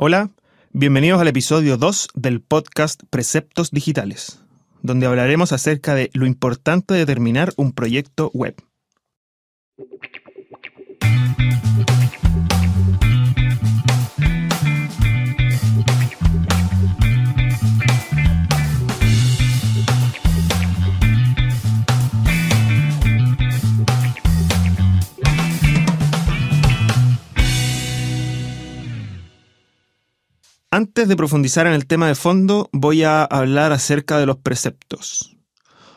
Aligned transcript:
Hola, 0.00 0.30
bienvenidos 0.72 1.20
al 1.20 1.26
episodio 1.26 1.76
2 1.76 2.10
del 2.14 2.40
podcast 2.40 3.02
Preceptos 3.10 3.72
Digitales, 3.72 4.38
donde 4.80 5.06
hablaremos 5.06 5.50
acerca 5.50 5.96
de 5.96 6.08
lo 6.14 6.24
importante 6.24 6.94
de 6.94 7.04
terminar 7.04 7.52
un 7.56 7.72
proyecto 7.72 8.30
web. 8.32 8.54
Antes 30.78 31.08
de 31.08 31.16
profundizar 31.16 31.66
en 31.66 31.72
el 31.72 31.88
tema 31.88 32.06
de 32.06 32.14
fondo, 32.14 32.70
voy 32.72 33.02
a 33.02 33.24
hablar 33.24 33.72
acerca 33.72 34.16
de 34.16 34.26
los 34.26 34.36
preceptos. 34.36 35.36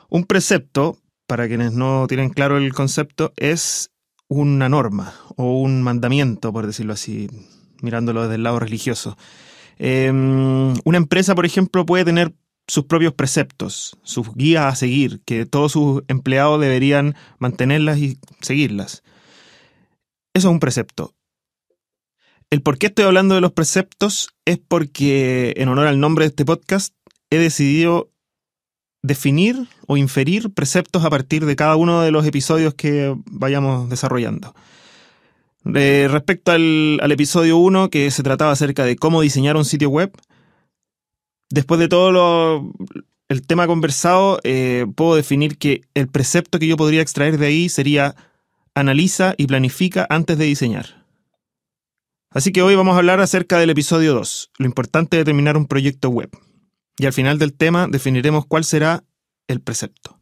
Un 0.09 0.23
precepto, 0.23 0.98
para 1.27 1.48
quienes 1.48 1.73
no 1.73 2.08
tienen 2.08 2.31
claro 2.31 2.58
el 2.58 2.73
concepto, 2.73 3.31
es 3.38 3.91
una 4.27 4.70
norma 4.70 5.13
o 5.36 5.62
un 5.62 5.84
mandamiento, 5.84 6.52
por 6.52 6.66
decirlo 6.66 6.94
así, 6.94 7.30
mirándolo 7.84 8.23
desde 8.23 8.34
el 8.38 8.44
lado 8.44 8.58
religioso. 8.58 9.20
Em, 9.77 10.73
una 10.84 10.98
empresa, 10.98 11.36
por 11.36 11.45
ejemplo, 11.45 11.86
puede 11.86 12.03
tener 12.03 12.34
sus 12.67 12.86
propios 12.86 13.13
preceptos, 13.13 14.00
sus 14.02 14.34
guías 14.34 14.66
a 14.66 14.75
seguir, 14.75 15.22
que 15.25 15.45
todos 15.45 15.73
sus 15.73 16.02
empleados 16.08 16.59
deberían 16.59 17.13
mantenerlas 17.38 18.00
y 18.00 18.17
seguirlas. 18.39 19.03
Eso 20.34 20.48
es 20.48 20.52
un 20.52 20.59
precepto. 20.59 21.13
El 22.51 22.61
por 22.61 22.77
qué 22.77 22.87
estoy 22.87 23.05
hablando 23.05 23.33
de 23.33 23.39
los 23.39 23.53
preceptos 23.53 24.35
es 24.43 24.59
porque, 24.59 25.53
en 25.55 25.69
honor 25.69 25.87
al 25.87 26.01
nombre 26.01 26.25
de 26.25 26.29
este 26.29 26.43
podcast, 26.43 26.93
he 27.29 27.37
decidido 27.37 28.11
definir 29.02 29.69
o 29.88 29.95
inferir 29.95 30.53
preceptos 30.53 31.05
a 31.05 31.09
partir 31.09 31.45
de 31.45 31.55
cada 31.55 31.77
uno 31.77 32.02
de 32.02 32.11
los 32.11 32.25
episodios 32.25 32.73
que 32.73 33.16
vayamos 33.25 33.89
desarrollando. 33.89 34.53
Eh, 35.73 36.09
respecto 36.11 36.52
al, 36.52 36.99
episodio 37.09 37.55
1, 37.55 37.89
que 37.89 38.11
se 38.11 38.21
trataba 38.21 38.52
acerca 38.52 38.83
de 38.83 38.97
cómo 38.97 39.21
diseñar 39.21 39.55
un 39.55 39.63
sitio 39.63 39.89
web, 39.89 40.11
después 41.49 41.80
de 41.80 41.88
todo 41.88 42.69
el 43.30 43.47
tema 43.47 43.65
conversado, 43.65 44.41
eh, 44.43 44.88
puedo 44.95 45.15
definir 45.15 45.58
que 45.58 45.83
el 45.93 46.09
precepto 46.09 46.59
que 46.59 46.67
yo 46.67 46.75
podría 46.75 47.02
extraer 47.02 47.38
de 47.38 47.45
ahí 47.45 47.69
sería 47.69 48.13
analiza 48.75 49.36
y 49.38 49.47
planifica 49.47 50.05
antes 50.09 50.38
de 50.38 50.45
diseñar. 50.45 51.00
Así 52.33 52.53
que 52.53 52.61
hoy 52.61 52.75
vamos 52.75 52.95
a 52.95 52.99
hablar 52.99 53.19
acerca 53.19 53.59
del 53.59 53.71
episodio 53.71 54.13
2, 54.13 54.51
lo 54.57 54.65
importante 54.65 55.17
de 55.17 55.25
terminar 55.25 55.57
un 55.57 55.67
proyecto 55.67 56.09
web. 56.09 56.29
Y 56.97 57.05
al 57.05 57.11
final 57.11 57.37
del 57.37 57.53
tema 57.53 57.87
definiremos 57.89 58.45
cuál 58.45 58.63
será 58.63 59.03
el 59.47 59.59
precepto. 59.59 60.17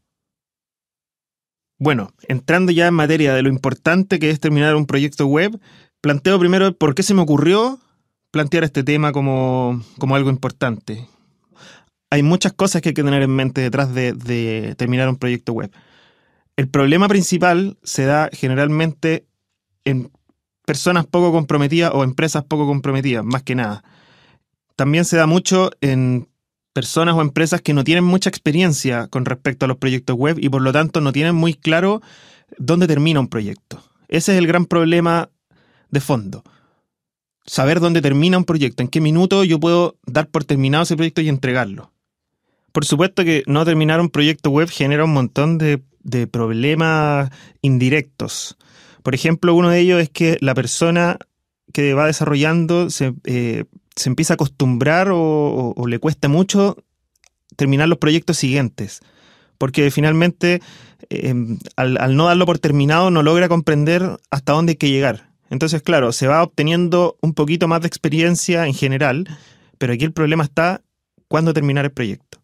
Bueno, 1.77 2.11
entrando 2.27 2.71
ya 2.71 2.87
en 2.87 2.95
materia 2.95 3.35
de 3.35 3.43
lo 3.43 3.49
importante 3.49 4.17
que 4.17 4.31
es 4.31 4.39
terminar 4.39 4.75
un 4.75 4.87
proyecto 4.87 5.27
web, 5.27 5.59
planteo 6.02 6.39
primero 6.39 6.75
por 6.75 6.95
qué 6.95 7.03
se 7.03 7.13
me 7.13 7.21
ocurrió 7.21 7.80
plantear 8.31 8.63
este 8.63 8.83
tema 8.83 9.11
como, 9.11 9.80
algo 10.11 10.31
importante. 10.31 11.07
Hay 12.09 12.23
muchas 12.23 12.53
cosas 12.53 12.81
que 12.81 12.89
hay 12.89 12.95
que 12.95 13.03
tener 13.03 13.21
en 13.21 13.35
mente 13.35 13.61
detrás 13.61 13.93
de, 13.93 14.13
de 14.13 14.73
terminar 14.80 15.09
un 15.09 15.17
proyecto 15.17 15.53
web. 15.53 15.71
El 16.57 16.69
problema 16.69 17.07
principal 17.07 17.77
se 17.83 18.05
da 18.05 18.31
generalmente 18.33 19.27
en 19.85 20.11
personas 20.70 21.08
poco 21.08 21.31
comprometidas 21.31 21.89
o 21.95 22.03
empresas 22.03 22.44
poco 22.44 22.67
comprometidas, 22.67 23.25
más 23.25 23.42
que 23.42 23.56
nada. 23.56 23.84
También 24.76 25.03
se 25.03 25.17
da 25.17 25.26
mucho 25.26 25.72
en 25.81 26.30
personas 26.73 27.16
o 27.16 27.22
empresas 27.22 27.59
que 27.61 27.73
no 27.73 27.84
tienen 27.84 28.03
mucha 28.03 28.30
experiencia 28.30 29.08
con 29.08 29.26
respecto 29.26 29.66
a 29.66 29.67
los 29.67 29.78
proyectos 29.78 30.16
web 30.16 30.38
y 30.39 30.48
por 30.48 30.61
lo 30.61 30.72
tanto 30.72 31.02
no 31.02 31.11
tienen 31.11 31.34
muy 31.34 31.55
claro 31.55 32.04
dónde 32.60 32.86
termina 32.86 33.20
un 33.20 33.30
proyecto. 33.30 33.82
Ese 34.10 34.33
es 34.33 34.38
el 34.38 34.45
gran 34.45 34.67
problema 34.67 35.32
de 35.89 36.02
fondo. 36.02 36.43
Saber 37.48 37.80
dónde 37.80 38.04
termina 38.04 38.38
un 38.38 38.45
proyecto, 38.45 38.83
en 38.83 38.89
qué 38.89 39.02
minuto 39.02 39.43
yo 39.43 39.60
puedo 39.60 39.98
dar 40.05 40.27
por 40.27 40.43
terminado 40.43 40.83
ese 40.83 40.95
proyecto 40.95 41.22
y 41.22 41.30
entregarlo. 41.30 41.92
Por 42.72 42.86
supuesto 42.86 43.23
que 43.23 43.42
no 43.48 43.66
terminar 43.66 44.02
un 44.02 44.10
proyecto 44.10 44.52
web 44.52 44.70
genera 44.70 45.04
un 45.04 45.14
montón 45.14 45.58
de, 45.58 45.82
problemas 46.27 47.32
indirectos. 47.64 48.55
Por 49.04 49.15
ejemplo, 49.15 49.54
uno 49.54 49.70
de 49.70 49.80
ellos 49.80 50.02
es 50.02 50.10
que 50.10 50.37
la 50.42 50.54
persona 50.54 51.17
que 51.73 51.93
va 51.93 52.08
desarrollando 52.08 52.89
se, 52.89 53.14
eh, 53.26 53.65
empieza 54.05 54.33
a 54.33 54.36
acostumbrar 54.36 55.10
o, 55.11 55.73
le 55.87 55.99
cuesta 55.99 56.27
mucho 56.27 56.77
terminar 57.55 57.87
los 57.87 57.98
proyectos 57.98 58.37
siguientes. 58.37 59.02
Porque 59.58 59.92
finalmente, 59.92 60.61
eh, 61.10 61.33
al, 61.76 62.15
no 62.15 62.26
darlo 62.26 62.45
por 62.45 62.60
terminado, 62.60 63.11
no 63.11 63.23
logra 63.23 63.49
comprender 63.49 64.20
hasta 64.32 64.54
dónde 64.54 64.71
hay 64.71 64.77
que 64.77 64.89
llegar. 64.89 65.30
Entonces, 65.49 65.81
claro, 65.81 66.11
se 66.11 66.27
va 66.27 66.43
obteniendo 66.43 67.17
un 67.21 67.33
poquito 67.33 67.67
más 67.67 67.81
de 67.81 67.87
experiencia 67.87 68.67
en 68.67 68.73
general, 68.73 69.27
pero 69.77 69.93
aquí 69.93 70.05
el 70.05 70.14
problema 70.14 70.43
está 70.43 70.81
cuándo 71.27 71.54
terminar 71.54 71.86
el 71.86 71.92
proyecto. 71.92 72.42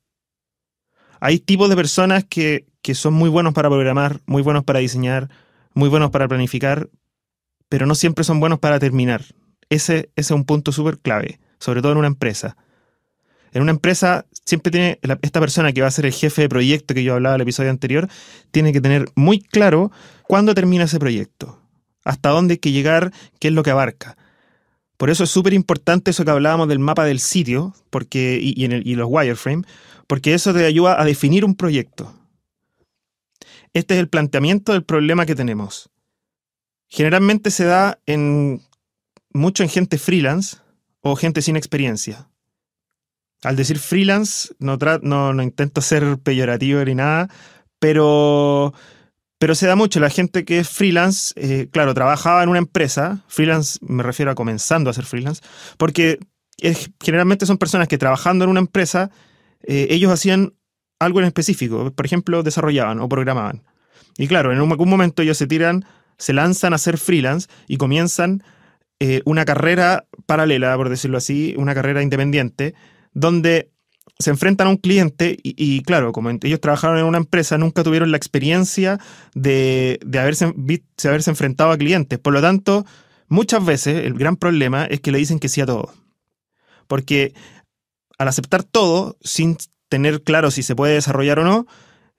Hay 1.20 1.40
tipos 1.40 1.70
de 1.70 1.76
personas 1.76 2.26
que, 2.26 2.66
que 2.82 2.96
son 2.96 3.14
muy 3.14 3.30
buenos 3.30 3.54
para 3.54 3.70
programar, 3.70 4.22
muy 4.26 4.42
buenos 4.42 4.64
para 4.64 4.80
diseñar, 4.80 5.30
muy 5.76 5.90
buenos 5.90 6.10
para 6.10 6.28
planificar, 6.28 6.90
pero 7.70 7.86
no 7.86 7.94
siempre 7.94 8.24
son 8.24 8.40
buenos 8.40 8.60
para 8.60 8.80
terminar. 8.80 9.24
Ese, 9.70 10.10
es 10.16 10.32
un 10.32 10.46
punto 10.46 10.72
súper 10.72 10.98
clave, 10.98 11.40
sobre 11.60 11.82
todo 11.82 11.92
en 11.92 11.98
una 12.00 12.08
empresa. 12.08 12.58
En 13.52 13.62
una 13.62 13.72
empresa 13.72 14.26
siempre 14.46 14.72
tiene 14.72 15.00
esta 15.22 15.40
persona 15.40 15.72
que 15.72 15.82
va 15.82 15.88
a 15.88 15.92
ser 15.92 16.06
el 16.06 16.14
jefe 16.14 16.44
de 16.44 16.50
proyecto 16.50 16.94
que 16.94 17.04
yo 17.04 17.14
hablaba 17.14 17.36
en 17.36 17.42
el 17.42 17.44
episodio 17.44 17.70
anterior, 17.70 18.10
tiene 18.52 18.74
que 18.74 18.82
tener 18.82 19.06
muy 19.16 19.40
claro 19.40 19.92
cuándo 20.24 20.54
termina 20.56 20.86
ese 20.86 21.00
proyecto, 21.00 21.62
hasta 22.04 22.30
dónde 22.30 22.54
hay 22.54 22.58
que 22.58 22.72
llegar, 22.72 23.12
qué 23.40 23.50
es 23.50 23.54
lo 23.54 23.64
que 23.64 23.72
abarca. 23.72 24.18
Por 24.98 25.10
eso 25.10 25.26
es 25.26 25.30
súper 25.30 25.54
importante 25.54 26.12
eso 26.12 26.24
que 26.24 26.32
hablábamos 26.32 26.70
del 26.70 26.80
mapa 26.80 27.04
del 27.06 27.20
sitio 27.20 27.74
porque, 27.90 28.40
y, 28.42 28.64
en 28.64 28.82
y 28.86 28.96
los 28.96 29.08
wireframe, 29.10 29.64
porque 30.08 30.34
eso 30.34 30.54
te 30.54 30.66
ayuda 30.66 31.02
a 31.02 31.06
definir 31.06 31.44
un 31.44 31.56
proyecto. 31.56 32.14
Este 33.76 33.96
es 33.96 34.00
el 34.00 34.08
planteamiento 34.08 34.72
del 34.72 34.86
problema 34.86 35.26
que 35.26 35.36
tenemos. 35.36 35.90
Generalmente 36.88 37.52
se 37.52 37.66
da 37.66 38.00
en 38.06 38.62
mucho 39.34 39.64
en 39.64 39.70
gente 39.70 39.98
freelance 39.98 40.58
o 41.02 41.18
gente 41.18 41.42
sin 41.42 41.58
experiencia. 41.58 42.30
Al 43.44 43.58
decir 43.58 43.78
freelance, 43.80 44.56
no, 44.60 45.44
intento 45.44 45.82
ser 45.82 46.18
peyorativo 46.20 46.86
ni 46.86 46.96
nada, 46.96 47.28
pero, 47.78 48.74
pero 49.40 49.56
se 49.56 49.68
da 49.68 49.76
mucho. 49.76 50.00
La 50.00 50.10
gente 50.10 50.46
que 50.46 50.60
es 50.60 50.70
freelance, 50.70 51.34
eh, 51.36 51.68
claro, 51.70 51.94
trabajaba 51.94 52.44
en 52.44 52.50
una 52.50 52.60
empresa, 52.60 53.26
freelance 53.28 53.78
me 53.82 54.04
refiero 54.04 54.32
a 54.32 54.36
comenzando 54.36 54.90
a 54.90 54.94
ser 54.94 55.04
freelance, 55.04 55.44
porque 55.78 56.20
generalmente 57.04 57.46
son 57.46 57.58
personas 57.58 57.90
que 57.90 57.98
trabajando 57.98 58.46
en 58.46 58.52
una 58.52 58.62
empresa, 58.62 59.12
eh, 59.64 59.88
ellos 59.90 60.14
hacían 60.14 60.54
algo 61.06 61.20
en 61.20 61.26
específico. 61.26 61.92
Por 61.92 62.06
ejemplo, 62.06 62.44
desarrollaban 62.44 63.00
o 63.00 63.10
programaban. 63.10 63.64
Y 64.18 64.28
claro, 64.28 64.52
en 64.52 64.60
algún 64.60 64.90
momento 64.90 65.22
ellos 65.22 65.38
se 65.38 65.48
tiran, 65.48 65.86
se 66.18 66.34
lanzan 66.34 66.74
a 66.74 66.78
ser 66.78 66.98
freelance 66.98 67.48
y 67.68 67.78
comienzan 67.78 68.44
eh, 69.00 69.22
una 69.26 69.46
carrera 69.46 70.06
paralela, 70.26 70.76
por 70.78 70.90
decirlo 70.90 71.18
así, 71.18 71.54
una 71.58 71.74
carrera 71.74 72.02
independiente, 72.02 72.76
donde 73.14 73.72
se 74.20 74.30
enfrentan 74.30 74.68
a 74.68 74.70
un 74.70 74.78
cliente 74.78 75.38
y, 75.44 75.82
claro, 75.82 76.14
como 76.14 76.30
ellos 76.30 76.62
trabajaron 76.62 76.98
en 76.98 77.06
una 77.06 77.18
empresa, 77.18 77.58
nunca 77.58 77.84
tuvieron 77.84 78.12
la 78.12 78.18
experiencia 78.18 78.98
de, 79.34 80.00
de 80.06 80.20
haberse, 80.20 80.54
de 80.56 80.82
haberse 81.04 81.30
enfrentado 81.30 81.72
a 81.72 81.78
clientes. 81.78 82.18
Por 82.20 82.32
lo 82.32 82.42
tanto, 82.42 82.86
muchas 83.28 83.66
veces 83.66 84.06
el 84.06 84.14
gran 84.14 84.38
problema 84.38 84.86
es 84.86 85.02
que 85.02 85.12
le 85.12 85.18
dicen 85.18 85.40
que 85.40 85.50
sí 85.50 85.60
a 85.60 85.66
todo. 85.66 85.94
Porque 86.88 87.34
al 88.18 88.30
aceptar 88.30 88.64
todo, 88.64 89.18
sin 89.22 89.58
tener 89.96 90.24
claro 90.24 90.52
si 90.52 90.62
se 90.62 90.76
puede 90.76 90.96
desarrollar 90.96 91.40
o 91.40 91.46
no, 91.46 91.68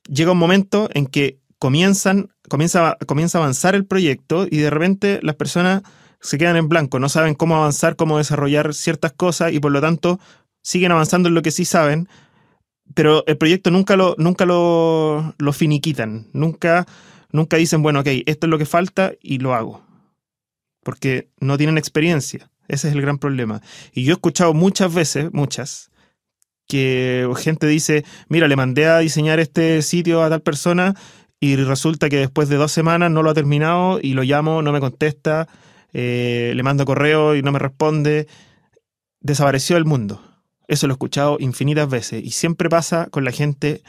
llega 0.08 0.32
un 0.32 0.38
momento 0.38 0.88
en 0.94 1.06
que 1.06 1.38
comienzan, 1.58 2.30
comienza, 2.48 2.96
comienza 3.06 3.36
a 3.36 3.42
avanzar 3.42 3.74
el 3.74 3.84
proyecto 3.84 4.46
y 4.50 4.56
de 4.56 4.70
repente 4.70 5.20
las 5.22 5.36
personas 5.36 5.82
se 6.22 6.38
quedan 6.38 6.56
en 6.56 6.68
blanco, 6.68 6.98
no 6.98 7.10
saben 7.10 7.34
cómo 7.34 7.56
avanzar, 7.56 7.96
cómo 7.96 8.16
desarrollar 8.16 8.72
ciertas 8.72 9.12
cosas 9.12 9.52
y 9.52 9.60
por 9.60 9.72
lo 9.72 9.82
tanto 9.82 10.18
siguen 10.62 10.90
avanzando 10.90 11.28
en 11.28 11.34
lo 11.34 11.42
que 11.42 11.50
sí 11.50 11.66
saben, 11.66 12.08
pero 12.94 13.24
el 13.26 13.36
proyecto 13.36 13.70
nunca 13.70 13.94
lo, 13.94 14.14
nunca 14.16 14.46
lo, 14.46 15.34
lo 15.36 15.52
finiquitan, 15.52 16.28
nunca, 16.32 16.86
nunca 17.30 17.58
dicen, 17.58 17.82
bueno, 17.82 18.00
ok, 18.00 18.08
esto 18.24 18.46
es 18.46 18.50
lo 18.50 18.56
que 18.56 18.64
falta 18.64 19.12
y 19.20 19.38
lo 19.38 19.54
hago, 19.54 19.82
porque 20.82 21.28
no 21.40 21.58
tienen 21.58 21.76
experiencia. 21.76 22.50
Ese 22.68 22.88
es 22.88 22.94
el 22.94 23.02
gran 23.02 23.18
problema. 23.18 23.60
Y 23.92 24.02
yo 24.02 24.12
he 24.12 24.14
escuchado 24.14 24.54
muchas 24.54 24.92
veces, 24.92 25.32
muchas, 25.32 25.90
que 26.66 27.28
gente 27.36 27.66
dice, 27.66 28.04
mira, 28.28 28.48
le 28.48 28.56
mandé 28.56 28.86
a 28.86 28.98
diseñar 28.98 29.40
este 29.40 29.82
sitio 29.82 30.22
a 30.22 30.28
tal 30.28 30.42
persona 30.42 30.94
y 31.40 31.56
resulta 31.56 32.08
que 32.08 32.16
después 32.16 32.48
de 32.48 32.56
dos 32.56 32.72
semanas 32.72 33.10
no 33.10 33.22
lo 33.22 33.30
ha 33.30 33.34
terminado 33.34 34.00
y 34.02 34.14
lo 34.14 34.22
llamo, 34.22 34.62
no 34.62 34.72
me 34.72 34.80
contesta, 34.80 35.48
eh, 35.92 36.52
le 36.54 36.62
mando 36.62 36.84
correo 36.84 37.36
y 37.36 37.42
no 37.42 37.52
me 37.52 37.58
responde. 37.58 38.26
desapareció 39.20 39.76
del 39.76 39.84
mundo. 39.84 40.22
Eso 40.68 40.86
lo 40.86 40.92
he 40.92 40.96
escuchado 40.96 41.36
infinitas 41.40 41.88
veces 41.88 42.24
y 42.24 42.30
siempre 42.30 42.68
pasa 42.68 43.06
con 43.10 43.24
la 43.24 43.32
gente 43.32 43.82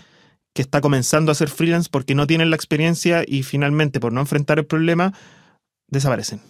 que 0.54 0.62
está 0.62 0.82
comenzando 0.82 1.32
a 1.32 1.36
ser 1.36 1.50
freelance 1.50 1.90
porque 1.92 2.16
no 2.16 2.28
tienen 2.28 2.50
la 2.50 2.56
experiencia 2.56 3.24
y 3.28 3.44
finalmente 3.44 4.00
por 4.00 4.14
no 4.14 4.22
enfrentar 4.22 4.60
el 4.60 4.66
problema 4.66 5.14
desaparecen. 5.88 6.42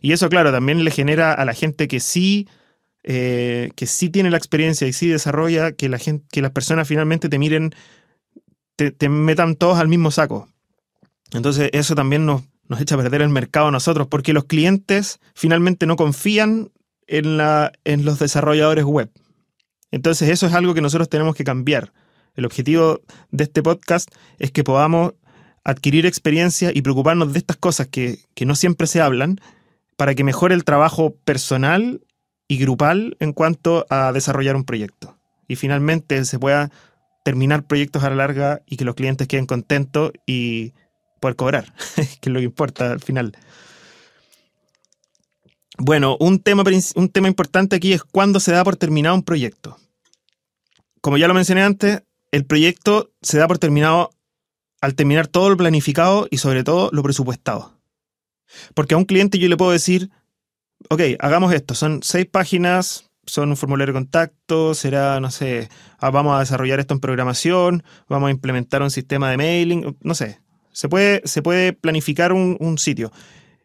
Y 0.00 0.12
eso, 0.12 0.28
claro, 0.28 0.52
también 0.52 0.84
le 0.84 0.90
genera 0.90 1.32
a 1.32 1.44
la 1.44 1.54
gente 1.54 1.88
que 1.88 2.00
sí, 2.00 2.48
eh, 3.10 3.70
que 3.74 3.86
sí 3.86 4.10
tiene 4.10 4.30
la 4.30 4.36
experiencia 4.36 4.86
y 4.86 4.92
sí 4.92 5.08
desarrolla, 5.08 5.72
que, 5.72 5.88
la 5.88 5.96
gente, 5.96 6.26
que 6.30 6.42
las 6.42 6.50
personas 6.50 6.86
finalmente 6.86 7.30
te 7.30 7.38
miren, 7.38 7.74
te, 8.76 9.08
metan 9.08 9.56
todos 9.56 9.78
al 9.78 9.88
mismo 9.88 10.10
saco. 10.10 10.46
Entonces 11.32 11.70
eso 11.72 11.94
también 11.94 12.26
nos, 12.26 12.42
nos 12.68 12.82
echa 12.82 12.96
a 12.96 12.98
perder 12.98 13.22
el 13.22 13.30
mercado 13.30 13.68
a 13.68 13.70
nosotros, 13.70 14.08
porque 14.08 14.34
los 14.34 14.44
clientes 14.44 15.20
finalmente 15.34 15.86
no 15.86 15.96
confían 15.96 16.70
en, 17.06 17.38
la, 17.38 17.72
en 17.84 18.04
los 18.04 18.18
desarrolladores 18.18 18.84
web. 18.84 19.10
Entonces 19.90 20.28
eso 20.28 20.46
es 20.46 20.52
algo 20.52 20.74
que 20.74 20.82
nosotros 20.82 21.08
tenemos 21.08 21.34
que 21.34 21.44
cambiar. 21.44 21.94
El 22.34 22.44
objetivo 22.44 23.00
de 23.30 23.44
este 23.44 23.62
podcast 23.62 24.10
es 24.38 24.52
que 24.52 24.64
podamos 24.64 25.14
adquirir 25.64 26.04
experiencia 26.04 26.72
y 26.74 26.82
preocuparnos 26.82 27.32
de 27.32 27.38
estas 27.38 27.56
cosas 27.56 27.86
que, 27.86 28.18
que 28.34 28.44
no 28.44 28.54
siempre 28.54 28.86
se 28.86 29.00
hablan 29.00 29.40
para 29.96 30.14
que 30.14 30.24
mejore 30.24 30.54
el 30.54 30.64
trabajo 30.64 31.14
personal 31.24 32.02
y 32.48 32.58
grupal 32.58 33.16
en 33.20 33.32
cuanto 33.32 33.86
a 33.90 34.10
desarrollar 34.12 34.56
un 34.56 34.64
proyecto. 34.64 35.16
Y 35.46 35.56
finalmente 35.56 36.24
se 36.24 36.38
pueda 36.38 36.70
terminar 37.24 37.64
proyectos 37.64 38.02
a 38.02 38.10
la 38.10 38.16
larga 38.16 38.62
y 38.66 38.76
que 38.76 38.84
los 38.84 38.94
clientes 38.94 39.28
queden 39.28 39.46
contentos 39.46 40.12
y 40.26 40.72
poder 41.20 41.36
cobrar, 41.36 41.74
que 41.96 42.30
es 42.30 42.32
lo 42.32 42.40
que 42.40 42.46
importa 42.46 42.92
al 42.92 43.00
final. 43.00 43.36
Bueno, 45.76 46.16
un 46.18 46.40
tema, 46.40 46.64
un 46.96 47.08
tema 47.08 47.28
importante 47.28 47.76
aquí 47.76 47.92
es 47.92 48.02
cuándo 48.02 48.40
se 48.40 48.52
da 48.52 48.64
por 48.64 48.76
terminado 48.76 49.14
un 49.14 49.22
proyecto. 49.22 49.76
Como 51.00 51.18
ya 51.18 51.28
lo 51.28 51.34
mencioné 51.34 51.62
antes, 51.62 52.02
el 52.32 52.44
proyecto 52.44 53.12
se 53.22 53.38
da 53.38 53.46
por 53.46 53.58
terminado 53.58 54.10
al 54.80 54.94
terminar 54.94 55.28
todo 55.28 55.50
lo 55.50 55.56
planificado 55.56 56.26
y 56.30 56.38
sobre 56.38 56.64
todo 56.64 56.90
lo 56.92 57.02
presupuestado. 57.02 57.78
Porque 58.74 58.94
a 58.94 58.98
un 58.98 59.04
cliente 59.04 59.38
yo 59.38 59.48
le 59.48 59.56
puedo 59.56 59.70
decir, 59.70 60.10
ok, 60.90 61.00
hagamos 61.18 61.52
esto, 61.52 61.74
son 61.74 62.02
seis 62.02 62.26
páginas, 62.26 63.10
son 63.26 63.50
un 63.50 63.56
formulario 63.56 63.92
de 63.92 64.00
contacto, 64.00 64.74
será, 64.74 65.20
no 65.20 65.30
sé, 65.30 65.68
ah, 65.98 66.10
vamos 66.10 66.36
a 66.36 66.40
desarrollar 66.40 66.80
esto 66.80 66.94
en 66.94 67.00
programación, 67.00 67.82
vamos 68.08 68.28
a 68.28 68.30
implementar 68.30 68.82
un 68.82 68.90
sistema 68.90 69.30
de 69.30 69.36
mailing, 69.36 69.96
no 70.00 70.14
sé. 70.14 70.40
Se 70.72 70.88
puede, 70.88 71.22
se 71.24 71.42
puede 71.42 71.72
planificar 71.72 72.32
un, 72.32 72.56
un 72.60 72.78
sitio. 72.78 73.10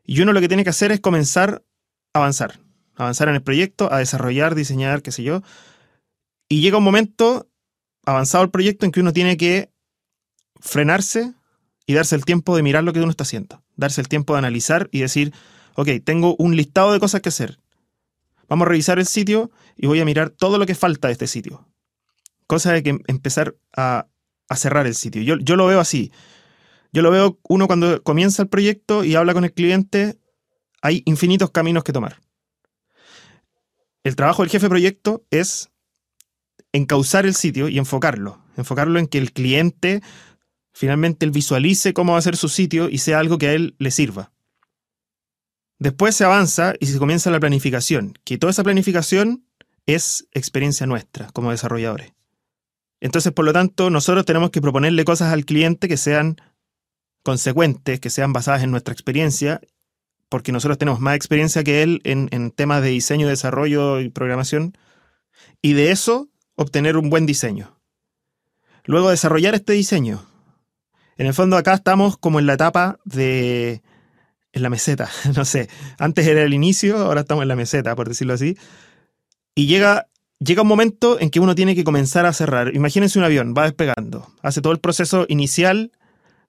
Y 0.04 0.22
uno 0.22 0.34
lo 0.34 0.42
que 0.42 0.48
tiene 0.48 0.64
que 0.64 0.72
hacer 0.72 0.92
es 0.92 1.00
comenzar 1.00 1.64
a 2.14 2.20
avanzar, 2.20 2.60
avanzar 2.96 3.30
en 3.30 3.36
el 3.36 3.44
proyecto, 3.44 3.92
a 3.92 4.00
desarrollar, 4.00 4.56
diseñar, 4.56 5.02
qué 5.02 5.12
sé 5.12 5.24
yo. 5.24 5.44
Y 6.50 6.62
llega 6.62 6.78
un 6.78 6.84
momento 6.84 7.48
avanzado 8.06 8.44
el 8.44 8.50
proyecto 8.50 8.86
en 8.86 8.92
que 8.92 9.00
uno 9.00 9.14
tiene 9.14 9.38
que 9.38 9.72
frenarse 10.60 11.34
y 11.86 11.94
darse 11.94 12.16
el 12.16 12.26
tiempo 12.26 12.56
de 12.56 12.64
mirar 12.64 12.84
lo 12.84 12.94
que 12.94 13.02
uno 13.02 13.12
está 13.12 13.24
haciendo, 13.24 13.64
darse 13.76 14.02
el 14.02 14.08
tiempo 14.08 14.34
de 14.34 14.40
analizar 14.40 14.90
y 14.92 15.02
decir, 15.02 15.34
ok, 15.76 15.90
tengo 16.04 16.36
un 16.38 16.56
listado 16.56 16.94
de 16.94 17.00
cosas 17.00 17.22
que 17.22 17.30
hacer. 17.30 17.60
Vamos 18.48 18.66
a 18.66 18.70
revisar 18.70 19.00
el 19.00 19.06
sitio 19.06 19.52
y 19.76 19.88
voy 19.88 20.00
a 20.00 20.06
mirar 20.06 20.30
todo 20.30 20.58
lo 20.58 20.66
que 20.66 20.76
falta 20.76 21.08
de 21.08 21.14
este 21.14 21.28
sitio. 21.28 21.68
Cosa 22.48 22.74
de 22.74 22.84
que 22.84 22.98
empezar 23.08 23.56
a, 23.76 24.08
cerrar 24.56 24.86
el 24.86 24.94
sitio. 24.94 25.24
Yo, 25.24 25.38
yo 25.38 25.56
lo 25.56 25.66
veo 25.66 25.80
así. 25.80 26.12
Yo 26.92 27.02
lo 27.02 27.10
veo 27.10 27.40
uno 27.50 27.66
cuando 27.66 28.04
comienza 28.04 28.44
el 28.44 28.50
proyecto 28.50 29.04
y 29.04 29.16
habla 29.16 29.34
con 29.34 29.44
el 29.46 29.54
cliente, 29.54 30.20
hay 30.84 31.02
infinitos 31.06 31.50
caminos 31.50 31.84
que 31.84 31.94
tomar. 31.94 32.20
El 34.04 34.16
trabajo 34.16 34.44
del 34.44 34.52
jefe 34.52 34.66
de 34.66 34.70
proyecto 34.70 35.26
es 35.32 35.72
encauzar 36.74 37.26
el 37.26 37.34
sitio 37.36 37.70
y 37.70 37.78
enfocarlo. 37.78 38.44
Enfocarlo 38.58 39.00
en 39.00 39.08
que 39.08 39.18
el 39.18 39.32
cliente 39.32 40.02
finalmente 40.74 41.26
visualice 41.28 41.94
cómo 41.94 42.14
va 42.14 42.20
a 42.20 42.24
ser 42.24 42.36
su 42.36 42.50
sitio 42.50 42.90
y 42.90 42.98
sea 42.98 43.20
algo 43.20 43.38
que 43.38 43.48
a 43.48 43.54
él 43.54 43.76
le 43.80 43.92
sirva. 43.92 44.33
Después 45.84 46.16
se 46.16 46.24
avanza 46.24 46.76
y 46.80 46.86
se 46.86 46.98
comienza 46.98 47.30
la 47.30 47.42
planificación, 47.42 48.14
que 48.24 48.38
toda 48.38 48.52
esa 48.52 48.64
planificación 48.64 49.44
es 49.86 50.30
experiencia 50.32 50.88
nuestra 50.88 51.28
como 51.34 51.52
desarrolladores. 51.52 52.14
Entonces, 53.02 53.34
por 53.34 53.44
lo 53.44 53.52
tanto, 53.52 53.90
nosotros 53.90 54.24
tenemos 54.24 54.50
que 54.50 54.62
proponerle 54.62 55.04
cosas 55.04 55.34
al 55.34 55.44
cliente 55.44 55.90
que 55.90 55.98
sean 55.98 56.38
consecuentes, 57.22 58.00
que 58.00 58.10
sean 58.10 58.32
basadas 58.32 58.64
en 58.64 58.72
nuestra 58.72 58.94
experiencia, 58.94 59.60
porque 60.30 60.54
nosotros 60.54 60.78
tenemos 60.78 61.02
más 61.02 61.18
experiencia 61.18 61.66
que 61.66 61.84
él 61.84 62.00
en, 62.06 62.52
temas 62.52 62.82
de 62.82 62.88
diseño, 62.88 63.28
desarrollo 63.28 64.00
y 64.00 64.08
programación, 64.08 64.78
y 65.62 65.74
de 65.74 65.92
eso 65.92 66.30
obtener 66.56 66.96
un 66.96 67.10
buen 67.10 67.26
diseño. 67.26 67.78
Luego 68.86 69.10
desarrollar 69.10 69.54
este 69.54 69.74
diseño, 69.74 70.26
en 71.18 71.28
el 71.28 71.34
fondo 71.34 71.58
acá 71.58 71.74
estamos 71.74 72.18
como 72.18 72.40
en 72.40 72.46
la 72.46 72.54
etapa 72.54 73.00
de... 73.04 73.84
en 74.54 74.64
la 74.64 74.70
meseta, 74.70 75.10
no 75.36 75.46
sé. 75.46 75.70
Antes 76.00 76.26
era 76.28 76.44
el 76.44 76.54
inicio, 76.54 76.98
ahora 76.98 77.22
estamos 77.22 77.42
en 77.42 77.50
la 77.50 77.56
meseta, 77.56 77.96
por 77.96 78.08
decirlo 78.08 78.34
así. 78.34 78.58
Y 79.56 79.68
llega, 79.68 80.08
llega 80.40 80.62
un 80.62 80.68
momento 80.68 81.20
en 81.20 81.30
que 81.30 81.40
uno 81.40 81.56
tiene 81.56 81.76
que 81.76 81.84
comenzar 81.84 82.26
a 82.26 82.34
cerrar. 82.34 82.76
Imagínense 82.76 83.20
un 83.20 83.26
avión, 83.26 83.54
va 83.58 83.64
despegando. 83.64 84.32
Hace 84.42 84.62
todo 84.62 84.74
el 84.74 84.80
proceso 84.80 85.26
inicial 85.28 85.92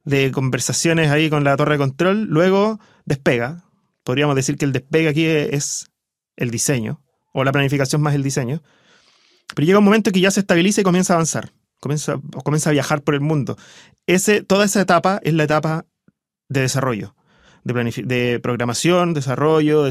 de 0.04 0.30
conversaciones 0.30 1.10
ahí 1.10 1.30
con 1.30 1.44
la 1.44 1.56
torre 1.56 1.72
de 1.72 1.78
control, 1.78 2.24
luego 2.24 2.78
despega. 3.04 3.64
Podríamos 4.04 4.36
decir 4.36 4.56
que 4.56 4.66
el 4.66 4.72
despegue 4.72 5.08
aquí 5.08 5.24
es 5.26 5.90
el 6.36 6.50
diseño, 6.50 7.00
o 7.32 7.42
la 7.42 7.52
planificación 7.52 8.02
más 8.02 8.14
el 8.14 8.22
diseño. 8.22 8.62
Pero 9.54 9.66
llega 9.66 9.78
un 9.78 9.84
momento 9.84 10.10
en 10.10 10.14
que 10.14 10.20
ya 10.20 10.30
se 10.30 10.40
estabiliza 10.40 10.82
y 10.82 10.84
comienza 10.84 11.14
a 11.14 11.16
avanzar 11.16 11.52
comienza, 11.84 12.18
comienza 12.42 12.70
a 12.70 12.72
viajar 12.72 13.02
por 13.02 13.14
el 13.14 13.20
mundo. 13.20 13.56
Ese, 14.06 14.42
toda 14.42 14.64
esa 14.64 14.80
etapa 14.80 15.20
es 15.22 15.34
la 15.34 15.44
etapa 15.44 15.84
de 16.48 16.62
desarrollo, 16.62 17.14
de, 17.64 18.40
programación, 18.42 19.14
desarrollo, 19.14 19.88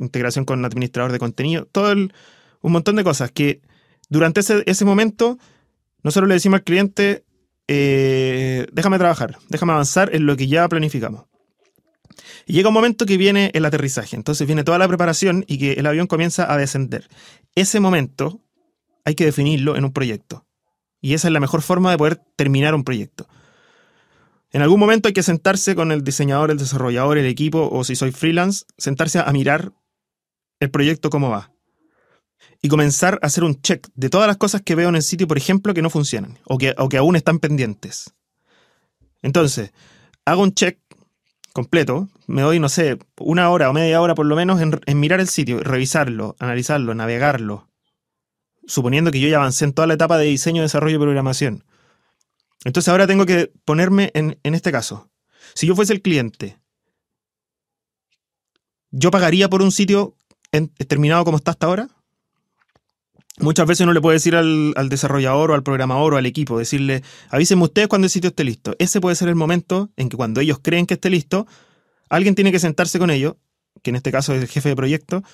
integración 0.00 0.44
con 0.44 0.64
administrador 0.64 1.12
de 1.12 1.18
contenido, 1.18 1.66
todo 1.70 1.92
un 1.92 2.72
montón 2.72 2.96
de 2.96 3.04
cosas 3.04 3.30
que 3.30 3.60
durante 4.08 4.40
ese, 4.40 4.62
ese 4.66 4.84
momento 4.84 5.38
nosotros 6.02 6.28
le 6.28 6.34
decimos 6.34 6.58
al 6.58 6.64
cliente, 6.64 7.24
eh, 7.66 8.66
déjame 8.72 8.98
trabajar, 8.98 9.38
déjame 9.48 9.72
avanzar 9.72 10.14
en 10.14 10.26
lo 10.26 10.36
que 10.36 10.46
ya 10.46 10.68
planificamos. 10.68 11.24
Y 12.46 12.52
llega 12.52 12.68
un 12.68 12.74
momento 12.74 13.06
que 13.06 13.16
viene 13.16 13.50
el 13.54 13.64
aterrizaje, 13.64 14.14
entonces 14.14 14.46
viene 14.46 14.64
toda 14.64 14.78
la 14.78 14.86
preparación 14.86 15.44
y 15.48 15.58
que 15.58 15.72
el 15.72 15.86
avión 15.86 16.06
comienza 16.06 16.52
a 16.52 16.58
descender. 16.58 17.08
Ese 17.54 17.80
momento 17.80 18.40
hay 19.04 19.14
que 19.14 19.24
definirlo 19.24 19.76
en 19.76 19.84
un 19.84 19.92
proyecto. 19.92 20.46
Y 21.00 21.14
esa 21.14 21.28
es 21.28 21.32
la 21.32 21.40
mejor 21.40 21.62
forma 21.62 21.90
de 21.90 21.98
poder 21.98 22.20
terminar 22.36 22.74
un 22.74 22.84
proyecto. 22.84 23.26
En 24.54 24.62
algún 24.62 24.78
momento 24.78 25.08
hay 25.08 25.12
que 25.12 25.24
sentarse 25.24 25.74
con 25.74 25.90
el 25.90 26.04
diseñador, 26.04 26.52
el 26.52 26.58
desarrollador, 26.58 27.18
el 27.18 27.26
equipo, 27.26 27.68
o 27.72 27.82
si 27.82 27.96
soy 27.96 28.12
freelance, 28.12 28.64
sentarse 28.78 29.18
a 29.18 29.32
mirar 29.32 29.72
el 30.60 30.70
proyecto 30.70 31.10
cómo 31.10 31.28
va. 31.28 31.50
Y 32.62 32.68
comenzar 32.68 33.18
a 33.20 33.26
hacer 33.26 33.42
un 33.42 33.60
check 33.60 33.88
de 33.96 34.10
todas 34.10 34.28
las 34.28 34.36
cosas 34.36 34.62
que 34.62 34.76
veo 34.76 34.88
en 34.88 34.94
el 34.94 35.02
sitio, 35.02 35.26
por 35.26 35.38
ejemplo, 35.38 35.74
que 35.74 35.82
no 35.82 35.90
funcionan 35.90 36.38
o 36.44 36.56
que, 36.56 36.72
aún 36.96 37.16
están 37.16 37.40
pendientes. 37.40 38.14
Entonces, 39.22 39.72
hago 40.24 40.44
un 40.44 40.54
check 40.54 40.78
completo, 41.52 42.08
me 42.28 42.42
doy, 42.42 42.60
no 42.60 42.68
sé, 42.68 42.96
una 43.18 43.50
hora 43.50 43.68
o 43.68 43.72
media 43.72 44.00
hora 44.00 44.14
por 44.14 44.26
lo 44.26 44.36
menos 44.36 44.60
en, 44.60 44.80
en 44.86 45.00
mirar 45.00 45.18
el 45.18 45.26
sitio, 45.26 45.64
revisarlo, 45.64 46.36
analizarlo, 46.38 46.94
navegarlo, 46.94 47.68
suponiendo 48.68 49.10
que 49.10 49.18
yo 49.18 49.26
ya 49.26 49.38
avancé 49.38 49.64
en 49.64 49.72
toda 49.72 49.88
la 49.88 49.94
etapa 49.94 50.16
de 50.16 50.26
diseño, 50.26 50.62
desarrollo 50.62 50.94
y 50.98 51.00
programación. 51.00 51.64
Entonces 52.64 52.88
ahora 52.88 53.06
tengo 53.06 53.26
que 53.26 53.52
ponerme 53.64 54.10
en, 54.14 54.36
este 54.42 54.72
caso. 54.72 55.10
Si 55.54 55.66
yo 55.66 55.74
fuese 55.74 55.92
el 55.92 56.02
cliente, 56.02 56.58
¿yo 58.90 59.10
pagaría 59.10 59.48
por 59.48 59.62
un 59.62 59.72
sitio 59.72 60.16
terminado 60.88 61.24
como 61.24 61.36
está 61.36 61.50
hasta 61.50 61.66
ahora? 61.66 61.88
Muchas 63.40 63.66
veces 63.66 63.82
uno 63.82 63.92
le 63.92 64.00
puede 64.00 64.16
decir 64.16 64.36
al, 64.36 64.72
al, 64.76 64.88
desarrollador 64.88 65.50
o 65.50 65.54
al 65.54 65.64
programador 65.64 66.14
o 66.14 66.16
al 66.16 66.26
equipo, 66.26 66.58
decirle, 66.58 67.02
avísenme 67.30 67.64
ustedes 67.64 67.88
cuando 67.88 68.06
el 68.06 68.10
sitio 68.10 68.28
esté 68.28 68.44
listo. 68.44 68.76
Ese 68.78 69.00
puede 69.00 69.16
ser 69.16 69.28
el 69.28 69.34
momento 69.34 69.90
en 69.96 70.08
que 70.08 70.16
cuando 70.16 70.40
ellos 70.40 70.60
creen 70.62 70.86
que 70.86 70.94
esté 70.94 71.10
listo, 71.10 71.46
alguien 72.08 72.36
tiene 72.36 72.52
que 72.52 72.60
sentarse 72.60 72.98
con 73.00 73.10
ellos, 73.10 73.34
que 73.82 73.90
en 73.90 73.96
este 73.96 74.12
caso 74.12 74.34
es 74.34 74.42
el 74.42 74.48
jefe 74.48 74.68
de 74.68 74.76
proyecto, 74.76 75.24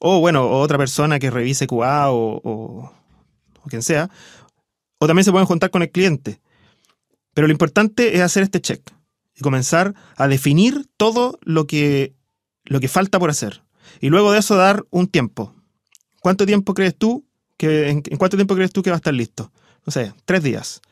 o 0.00 0.18
bueno, 0.18 0.50
otra 0.50 0.78
persona 0.78 1.18
que 1.18 1.30
revise 1.30 1.66
QA 1.66 2.10
o, 2.10 2.40
o, 2.42 2.92
quien 3.68 3.82
sea, 3.82 4.10
o 5.00 5.06
también 5.06 5.24
se 5.24 5.32
pueden 5.32 5.46
juntar 5.46 5.70
con 5.70 5.82
el 5.82 5.90
cliente. 5.90 6.40
Pero 7.34 7.48
lo 7.48 7.52
importante 7.52 8.14
es 8.14 8.20
hacer 8.20 8.44
este 8.44 8.60
check 8.60 8.88
y 9.34 9.40
comenzar 9.40 9.94
a 10.16 10.28
definir 10.28 10.86
todo 10.96 11.38
lo 11.42 11.66
que, 11.66 12.14
lo 12.64 12.78
que 12.78 12.88
falta 12.88 13.18
por 13.18 13.30
hacer. 13.30 13.62
Y 14.00 14.10
luego 14.10 14.30
de 14.30 14.38
eso 14.38 14.56
dar 14.56 14.84
un 14.90 15.08
tiempo. 15.08 15.54
¿Cuánto 16.20 16.46
tiempo 16.46 16.74
crees 16.74 16.96
tú 16.96 17.26
que, 17.56 17.88
en, 17.88 18.02
cuánto 18.02 18.36
tiempo 18.36 18.54
crees 18.54 18.72
tú 18.72 18.82
que 18.82 18.90
va 18.90 18.96
a 18.96 18.98
estar 18.98 19.14
listo? 19.14 19.50
No 19.86 19.90
sé, 19.90 20.12
tres 20.26 20.42
días. 20.42 20.82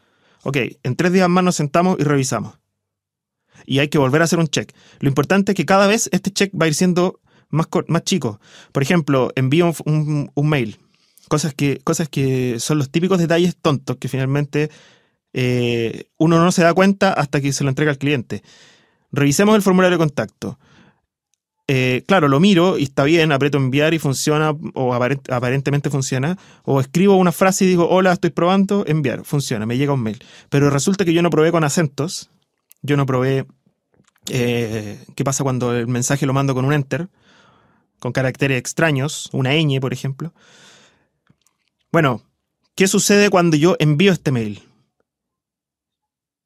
Ok, 0.42 0.56
en 0.82 0.96
tres 0.96 1.12
días 1.12 1.28
más 1.28 1.44
nos 1.44 1.56
sentamos 1.56 1.96
y 2.00 2.04
revisamos. 2.04 2.58
Y 3.66 3.80
hay 3.80 3.88
que 3.88 3.98
volver 3.98 4.22
a 4.22 4.24
hacer 4.24 4.38
un 4.38 4.48
check. 4.48 4.72
Lo 5.00 5.08
importante 5.08 5.52
es 5.52 5.56
que 5.56 5.66
cada 5.66 5.86
vez 5.86 6.08
este 6.12 6.30
check 6.30 6.50
va 6.54 6.64
a 6.64 6.68
ir 6.68 6.74
siendo 6.74 7.20
más, 7.50 7.66
más 7.88 8.04
chicos. 8.04 8.38
Por 8.72 8.82
ejemplo, 8.82 9.30
envío 9.36 9.72
un, 9.84 10.30
mail. 10.34 10.78
Cosas 11.28 11.54
que, 11.54 11.80
cosas 11.84 12.08
que 12.08 12.58
son 12.58 12.78
los 12.78 12.90
típicos 12.90 13.18
detalles 13.18 13.56
tontos 13.56 13.96
que 13.96 14.08
finalmente 14.08 14.70
eh, 15.32 16.06
uno 16.16 16.42
no 16.42 16.50
se 16.52 16.62
da 16.62 16.74
cuenta 16.74 17.12
hasta 17.12 17.40
que 17.40 17.52
se 17.52 17.64
lo 17.64 17.70
entrega 17.70 17.90
al 17.90 17.98
cliente. 17.98 18.42
Revisemos 19.12 19.54
el 19.56 19.62
formulario 19.62 19.98
de 19.98 20.04
contacto. 20.04 20.58
Eh, 21.70 22.02
claro, 22.06 22.28
lo 22.28 22.40
miro 22.40 22.78
y 22.78 22.84
está 22.84 23.04
bien, 23.04 23.30
aprieto 23.30 23.58
enviar 23.58 23.92
y 23.92 23.98
funciona, 23.98 24.54
o 24.74 24.94
aparentemente 24.94 25.90
funciona, 25.90 26.38
o 26.64 26.80
escribo 26.80 27.14
una 27.16 27.30
frase 27.30 27.66
y 27.66 27.68
digo, 27.68 27.86
hola, 27.90 28.14
estoy 28.14 28.30
probando, 28.30 28.84
enviar, 28.86 29.22
funciona, 29.24 29.66
me 29.66 29.76
llega 29.76 29.92
un 29.92 30.02
mail. 30.02 30.18
Pero 30.48 30.70
resulta 30.70 31.04
que 31.04 31.12
yo 31.12 31.20
no 31.20 31.28
probé 31.28 31.52
con 31.52 31.64
acentos, 31.64 32.30
yo 32.80 32.96
no 32.96 33.04
probé 33.04 33.44
eh, 34.30 34.98
qué 35.14 35.24
pasa 35.24 35.44
cuando 35.44 35.76
el 35.76 35.88
mensaje 35.88 36.24
lo 36.24 36.32
mando 36.32 36.54
con 36.54 36.64
un 36.64 36.72
enter, 36.72 37.08
con 37.98 38.12
caracteres 38.12 38.58
extraños, 38.58 39.28
una 39.32 39.52
ñ, 39.52 39.78
por 39.78 39.92
ejemplo. 39.92 40.32
Bueno, 41.90 42.22
¿qué 42.74 42.86
sucede 42.86 43.30
cuando 43.30 43.56
yo 43.56 43.76
envío 43.78 44.12
este 44.12 44.30
mail? 44.30 44.62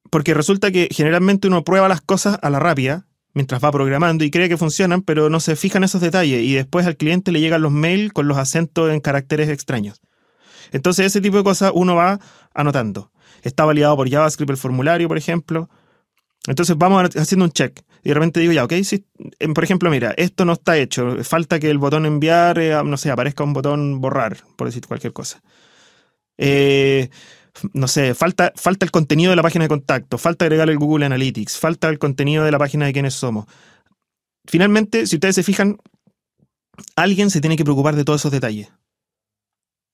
Porque 0.09 0.33
resulta 0.33 0.71
que 0.71 0.87
generalmente 0.89 1.47
uno 1.47 1.65
prueba 1.65 1.89
las 1.89 1.99
cosas 1.99 2.37
a 2.41 2.49
la 2.49 2.59
rápida 2.59 3.07
mientras 3.33 3.61
va 3.61 3.71
programando 3.71 4.23
y 4.23 4.31
cree 4.31 4.47
que 4.47 4.57
funcionan, 4.57 5.01
pero 5.01 5.29
no 5.29 5.41
se 5.41 5.57
fijan 5.57 5.83
esos 5.83 5.99
detalles 5.99 6.43
y 6.43 6.53
después 6.53 6.85
al 6.85 6.95
cliente 6.95 7.31
le 7.33 7.41
llegan 7.41 7.61
los 7.61 7.71
mails 7.73 8.13
con 8.13 8.27
los 8.27 8.37
acentos 8.37 8.91
en 8.91 9.01
caracteres 9.01 9.49
extraños. 9.49 9.99
Entonces 10.71 11.07
ese 11.07 11.19
tipo 11.19 11.37
de 11.37 11.43
cosas 11.43 11.71
uno 11.75 11.95
va 11.95 12.19
anotando. 12.53 13.11
Está 13.41 13.65
validado 13.65 13.97
por 13.97 14.09
JavaScript 14.09 14.51
el 14.51 14.57
formulario, 14.57 15.09
por 15.09 15.17
ejemplo. 15.17 15.69
Entonces 16.47 16.77
vamos 16.77 17.15
haciendo 17.17 17.43
un 17.43 17.51
check. 17.51 17.81
Y 18.03 18.09
de 18.09 18.15
repente 18.15 18.41
digo, 18.41 18.51
ya, 18.51 18.65
ok, 18.65 18.73
si, 18.83 19.05
por 19.55 19.63
ejemplo, 19.63 19.89
mira, 19.89 20.13
esto 20.17 20.43
no 20.43 20.53
está 20.53 20.77
hecho. 20.77 21.23
Falta 21.23 21.59
que 21.59 21.69
el 21.69 21.77
botón 21.77 22.05
enviar, 22.05 22.59
eh, 22.59 22.81
no 22.83 22.97
sé, 22.97 23.09
aparezca 23.09 23.45
un 23.45 23.53
botón 23.53 24.01
borrar, 24.01 24.43
por 24.57 24.67
decir 24.67 24.85
cualquier 24.85 25.13
cosa. 25.13 25.41
Eh, 26.37 27.09
no 27.71 27.87
sé, 27.87 28.13
falta, 28.13 28.51
falta 28.55 28.85
el 28.85 28.91
contenido 28.91 29.29
de 29.29 29.37
la 29.37 29.41
página 29.43 29.65
de 29.65 29.69
contacto, 29.69 30.17
falta 30.17 30.43
agregar 30.43 30.69
el 30.69 30.77
Google 30.77 31.05
Analytics, 31.05 31.57
falta 31.57 31.87
el 31.87 31.99
contenido 31.99 32.43
de 32.43 32.51
la 32.51 32.59
página 32.59 32.85
de 32.85 32.93
quiénes 32.93 33.13
somos. 33.13 33.45
Finalmente, 34.45 35.07
si 35.07 35.15
ustedes 35.15 35.35
se 35.35 35.43
fijan, 35.43 35.77
alguien 36.97 37.29
se 37.29 37.39
tiene 37.39 37.55
que 37.55 37.63
preocupar 37.63 37.95
de 37.95 38.03
todos 38.03 38.21
esos 38.21 38.31
detalles. 38.31 38.69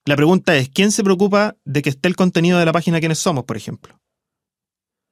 La 0.05 0.15
pregunta 0.15 0.55
es, 0.55 0.69
¿quién 0.69 0.91
se 0.91 1.03
preocupa 1.03 1.57
de 1.65 1.83
que 1.83 1.89
esté 1.89 2.07
el 2.07 2.15
contenido 2.15 2.57
de 2.57 2.65
la 2.65 2.73
página 2.73 2.95
de 2.95 3.01
quiénes 3.01 3.19
somos, 3.19 3.43
por 3.43 3.57
ejemplo? 3.57 3.99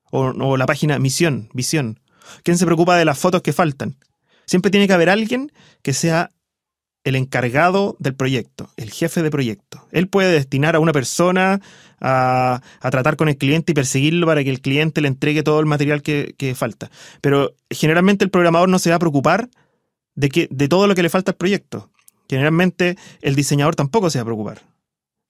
O 0.09 0.57
la 0.57 0.65
página 0.65 0.97
misión, 0.97 1.49
visión. 1.53 1.99
¿Quién 2.43 2.57
se 2.57 2.65
preocupa 2.65 2.97
de 2.97 3.05
las 3.05 3.17
fotos 3.17 3.41
que 3.41 3.53
faltan? 3.53 3.97
Siempre 4.45 4.71
tiene 4.71 4.87
que 4.87 4.93
haber 4.93 5.09
alguien 5.09 5.51
que 5.81 5.93
sea 5.93 6.31
el 7.03 7.15
encargado 7.15 7.95
del 7.99 8.15
proyecto, 8.15 8.69
el 8.75 8.91
jefe 8.91 9.23
de 9.23 9.31
proyecto. 9.31 9.87
Él 9.91 10.09
puede 10.09 10.31
destinar 10.31 10.75
a 10.75 10.79
una 10.79 10.91
persona 10.91 11.61
a, 12.01 12.61
tratar 12.81 13.15
con 13.15 13.29
el 13.29 13.37
cliente 13.37 13.71
y 13.71 13.75
perseguirlo 13.75 14.27
para 14.27 14.43
que 14.43 14.49
el 14.49 14.61
cliente 14.61 15.01
le 15.01 15.07
entregue 15.07 15.43
todo 15.43 15.59
el 15.59 15.65
material 15.65 16.01
que, 16.01 16.55
falta. 16.55 16.91
Pero 17.21 17.55
generalmente 17.69 18.25
el 18.25 18.31
programador 18.31 18.67
no 18.67 18.79
se 18.79 18.89
va 18.89 18.97
a 18.97 18.99
preocupar 18.99 19.49
de, 20.15 20.29
que, 20.29 20.47
de 20.51 20.67
todo 20.67 20.87
lo 20.87 20.95
que 20.95 21.03
le 21.03 21.09
falta 21.09 21.31
al 21.31 21.37
proyecto. 21.37 21.89
Generalmente 22.29 22.97
el 23.21 23.35
diseñador 23.35 23.75
tampoco 23.75 24.09
se 24.09 24.17
va 24.17 24.23
a 24.23 24.25
preocupar. 24.25 24.61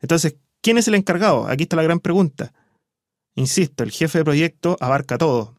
Entonces, 0.02 0.36
¿quién 0.62 0.78
es 0.78 0.88
el 0.88 0.96
encargado? 0.96 1.48
Aquí 1.48 1.64
está 1.64 1.76
la 1.76 1.84
gran 1.84 2.00
pregunta. 2.00 2.54
Insisto, 3.36 3.84
el 3.84 3.92
jefe 3.92 4.18
de 4.18 4.26
proyecto 4.26 4.78
abarca 4.80 5.20
todo. 5.20 5.57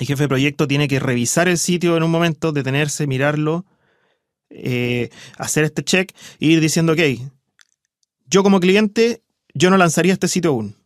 El 0.00 0.06
jefe 0.06 0.24
de 0.24 0.28
proyecto 0.28 0.66
tiene 0.66 0.88
que 0.88 1.00
revisar 1.00 1.48
el 1.48 1.58
sitio 1.58 1.96
en 1.96 2.02
un 2.02 2.10
momento, 2.10 2.52
detenerse, 2.52 3.06
mirarlo, 3.06 3.66
eh, 4.50 5.10
hacer 5.38 5.64
este 5.64 5.82
check 5.82 6.12
e 6.40 6.46
ir 6.46 6.60
diciendo, 6.60 6.92
ok, 6.92 7.00
yo 8.26 8.42
como 8.42 8.60
cliente, 8.60 9.22
yo 9.54 9.70
no 9.70 9.76
lanzaría 9.76 10.12
este 10.12 10.28
sitio 10.28 10.50
aún. 10.50 10.76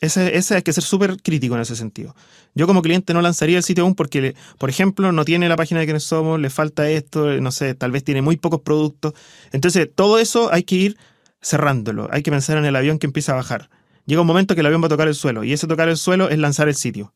Ese, 0.00 0.36
ese 0.36 0.54
hay 0.54 0.62
que 0.62 0.72
ser 0.72 0.82
súper 0.82 1.20
crítico 1.22 1.54
en 1.54 1.60
ese 1.60 1.76
sentido. 1.76 2.14
Yo 2.54 2.66
como 2.66 2.80
cliente 2.80 3.12
no 3.12 3.20
lanzaría 3.20 3.58
el 3.58 3.62
sitio 3.62 3.84
aún 3.84 3.94
porque, 3.94 4.34
por 4.58 4.70
ejemplo, 4.70 5.12
no 5.12 5.24
tiene 5.24 5.48
la 5.48 5.56
página 5.56 5.80
de 5.80 5.86
quienes 5.86 6.04
somos, 6.04 6.40
le 6.40 6.48
falta 6.48 6.88
esto, 6.88 7.40
no 7.40 7.52
sé, 7.52 7.74
tal 7.74 7.90
vez 7.90 8.02
tiene 8.02 8.22
muy 8.22 8.36
pocos 8.36 8.60
productos. 8.60 9.12
Entonces, 9.52 9.88
todo 9.94 10.18
eso 10.18 10.52
hay 10.52 10.62
que 10.62 10.76
ir 10.76 10.98
cerrándolo. 11.42 12.08
Hay 12.12 12.22
que 12.22 12.30
pensar 12.30 12.56
en 12.58 12.64
el 12.64 12.76
avión 12.76 12.98
que 12.98 13.06
empieza 13.06 13.32
a 13.32 13.36
bajar. 13.36 13.70
Llega 14.06 14.22
un 14.22 14.26
momento 14.26 14.54
que 14.54 14.60
el 14.60 14.66
avión 14.66 14.82
va 14.82 14.86
a 14.86 14.90
tocar 14.90 15.08
el 15.08 15.14
suelo 15.14 15.44
y 15.44 15.52
ese 15.52 15.66
tocar 15.66 15.88
el 15.88 15.96
suelo 15.96 16.30
es 16.30 16.38
lanzar 16.38 16.68
el 16.68 16.74
sitio. 16.74 17.14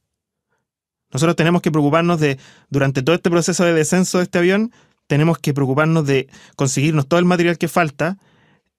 Nosotros 1.15 1.37
tenemos 1.37 1.63
que 1.63 1.71
preocuparnos 1.71 2.19
de, 2.19 2.39
durante 2.71 3.03
todo 3.03 3.15
este 3.15 3.31
proceso 3.31 3.65
de 3.65 3.73
descenso 3.73 4.19
de 4.19 4.25
este 4.25 4.39
avión, 4.39 4.73
tenemos 5.07 5.39
que 5.39 5.55
preocuparnos 5.55 6.05
de 6.07 6.29
conseguirnos 6.57 7.07
todo 7.07 7.21
el 7.21 7.25
material 7.25 7.57
que 7.57 7.69
falta, 7.69 8.19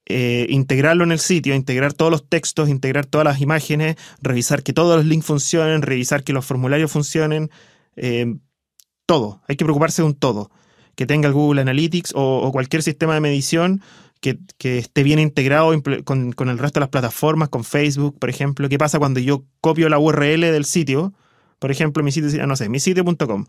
eh, 0.05 0.45
integrarlo 0.49 1.05
en 1.05 1.13
el 1.13 1.19
sitio, 1.19 1.55
integrar 1.55 1.93
todos 1.93 2.11
los 2.11 2.27
textos, 2.27 2.67
integrar 2.67 3.05
todas 3.05 3.23
las 3.23 3.39
imágenes, 3.39 3.95
revisar 4.21 4.63
que 4.63 4.73
todos 4.73 4.97
los 4.97 5.05
links 5.05 5.25
funcionen, 5.25 5.81
revisar 5.81 6.25
que 6.25 6.33
los 6.33 6.45
formularios 6.45 6.91
funcionen, 6.91 7.49
eh, 7.95 8.35
todo. 9.05 9.41
Hay 9.47 9.55
que 9.55 9.63
preocuparse 9.63 10.01
de 10.01 10.07
un 10.07 10.15
todo. 10.15 10.51
Que 10.95 11.05
tenga 11.05 11.27
el 11.27 11.33
Google 11.33 11.61
Analytics 11.61 12.11
o, 12.15 12.51
cualquier 12.51 12.83
sistema 12.83 13.13
de 13.13 13.21
medición 13.21 13.81
que, 14.19 14.39
esté 14.77 15.03
bien 15.03 15.19
integrado 15.19 15.71
con, 16.03 16.33
con, 16.33 16.49
el 16.49 16.57
resto 16.57 16.79
de 16.79 16.85
las 16.85 16.89
plataformas, 16.89 17.47
con 17.47 17.63
Facebook, 17.63 18.19
por 18.19 18.29
ejemplo. 18.29 18.67
¿Qué 18.67 18.77
pasa 18.77 18.99
cuando 18.99 19.21
yo 19.21 19.45
copio 19.61 19.87
la 19.87 19.99
URL 19.99 20.41
del 20.41 20.65
sitio? 20.65 21.13
Por 21.59 21.71
ejemplo, 21.71 22.03
mi 22.03 22.12
sitio, 22.12 22.45
no 22.47 22.55
sé, 22.55 22.69
mi 22.69 22.79
sitio.com. 22.79 23.45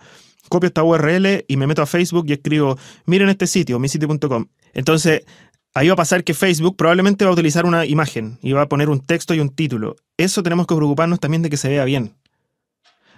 Copio 0.48 0.68
esta 0.68 0.82
URL 0.84 1.44
y 1.48 1.56
me 1.56 1.66
meto 1.66 1.82
a 1.82 1.86
Facebook 1.86 2.26
y 2.28 2.34
escribo, 2.34 2.78
miren 3.04 3.28
este 3.28 3.46
sitio, 3.46 3.78
mi 3.78 3.88
sitio.com. 3.88 4.46
Entonces, 4.74 5.24
ahí 5.74 5.88
va 5.88 5.94
a 5.94 5.96
pasar 5.96 6.24
que 6.24 6.34
Facebook 6.34 6.76
probablemente 6.76 7.24
va 7.24 7.30
a 7.30 7.34
utilizar 7.34 7.66
una 7.66 7.84
imagen 7.84 8.38
y 8.42 8.52
va 8.52 8.62
a 8.62 8.68
poner 8.68 8.88
un 8.88 9.00
texto 9.00 9.34
y 9.34 9.40
un 9.40 9.50
título. 9.50 9.96
Eso 10.16 10.42
tenemos 10.42 10.66
que 10.66 10.76
preocuparnos 10.76 11.20
también 11.20 11.42
de 11.42 11.50
que 11.50 11.56
se 11.56 11.68
vea 11.68 11.84
bien. 11.84 12.14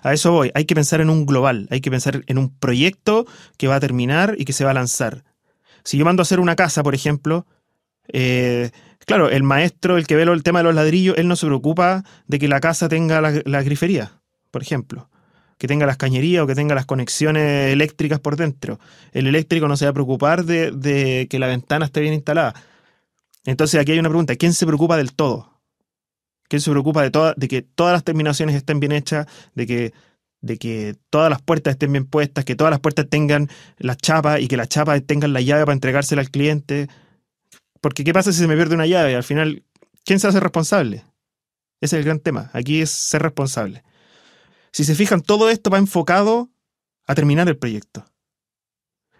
A 0.02 0.12
eso 0.12 0.32
voy, 0.32 0.50
hay 0.54 0.64
que 0.64 0.74
pensar 0.74 1.00
en 1.00 1.10
un 1.10 1.26
global, 1.26 1.66
hay 1.70 1.80
que 1.80 1.90
pensar 1.90 2.22
en 2.26 2.38
un 2.38 2.56
proyecto 2.56 3.26
que 3.56 3.68
va 3.68 3.76
a 3.76 3.80
terminar 3.80 4.36
y 4.38 4.44
que 4.44 4.52
se 4.52 4.64
va 4.64 4.70
a 4.70 4.74
lanzar. 4.74 5.24
Si 5.84 5.98
yo 5.98 6.04
mando 6.04 6.20
a 6.20 6.24
hacer 6.24 6.40
una 6.40 6.56
casa, 6.56 6.82
por 6.82 6.94
ejemplo, 6.94 7.46
eh, 8.12 8.70
claro, 9.06 9.28
el 9.28 9.42
maestro, 9.42 9.96
el 9.96 10.06
que 10.06 10.16
ve 10.16 10.22
el 10.22 10.42
tema 10.42 10.60
de 10.60 10.64
los 10.64 10.74
ladrillos, 10.74 11.18
él 11.18 11.28
no 11.28 11.36
se 11.36 11.46
preocupa 11.46 12.04
de 12.26 12.38
que 12.38 12.48
la 12.48 12.60
casa 12.60 12.88
tenga 12.88 13.20
la, 13.20 13.42
la 13.44 13.62
grifería 13.62 14.17
por 14.50 14.62
ejemplo, 14.62 15.08
que 15.58 15.66
tenga 15.66 15.86
las 15.86 15.96
cañerías 15.96 16.44
o 16.44 16.46
que 16.46 16.54
tenga 16.54 16.74
las 16.74 16.86
conexiones 16.86 17.72
eléctricas 17.72 18.20
por 18.20 18.36
dentro. 18.36 18.78
El 19.12 19.26
eléctrico 19.26 19.68
no 19.68 19.76
se 19.76 19.84
va 19.84 19.90
a 19.90 19.94
preocupar 19.94 20.44
de, 20.44 21.26
que 21.28 21.38
la 21.38 21.48
ventana 21.48 21.86
esté 21.86 22.00
bien 22.00 22.14
instalada. 22.14 22.54
Entonces 23.44 23.80
aquí 23.80 23.92
hay 23.92 23.98
una 23.98 24.08
pregunta, 24.08 24.36
¿quién 24.36 24.52
se 24.52 24.66
preocupa 24.66 24.96
del 24.96 25.12
todo? 25.12 25.60
¿Quién 26.48 26.62
se 26.62 26.70
preocupa 26.70 27.02
de, 27.02 27.48
que 27.48 27.62
todas 27.62 27.92
las 27.92 28.04
terminaciones 28.04 28.54
estén 28.54 28.80
bien 28.80 28.92
hechas, 28.92 29.26
de 29.54 29.66
que, 29.66 29.92
de 30.40 30.56
que 30.58 30.96
todas 31.10 31.28
las 31.28 31.42
puertas 31.42 31.72
estén 31.72 31.92
bien 31.92 32.06
puestas, 32.06 32.44
que 32.44 32.54
todas 32.54 32.70
las 32.70 32.80
puertas 32.80 33.06
tengan 33.10 33.48
las 33.78 33.98
chapas 33.98 34.40
y 34.40 34.48
que 34.48 34.56
las 34.56 34.68
chapas 34.68 35.02
tengan 35.04 35.32
la 35.32 35.40
llave 35.40 35.64
para 35.64 35.74
entregársela 35.74 36.22
al 36.22 36.30
cliente? 36.30 36.88
Porque 37.80 38.04
¿qué 38.04 38.12
pasa 38.12 38.32
si 38.32 38.38
se 38.38 38.46
me 38.46 38.54
pierde 38.54 38.76
una 38.76 38.86
llave? 38.86 39.16
Al 39.16 39.24
final, 39.24 39.64
¿quién 40.04 40.20
se 40.20 40.28
hace 40.28 40.40
responsable? 40.40 41.04
Ese 41.80 41.96
es 41.96 42.00
el 42.00 42.04
gran 42.04 42.20
tema. 42.20 42.50
Aquí 42.52 42.80
es 42.80 42.90
ser 42.90 43.22
responsable. 43.22 43.82
Si 44.72 44.84
se 44.84 44.94
fijan, 44.94 45.22
todo 45.22 45.50
esto 45.50 45.70
va 45.70 45.78
enfocado 45.78 46.50
a 47.06 47.14
terminar 47.14 47.48
el 47.48 47.56
proyecto. 47.56 48.04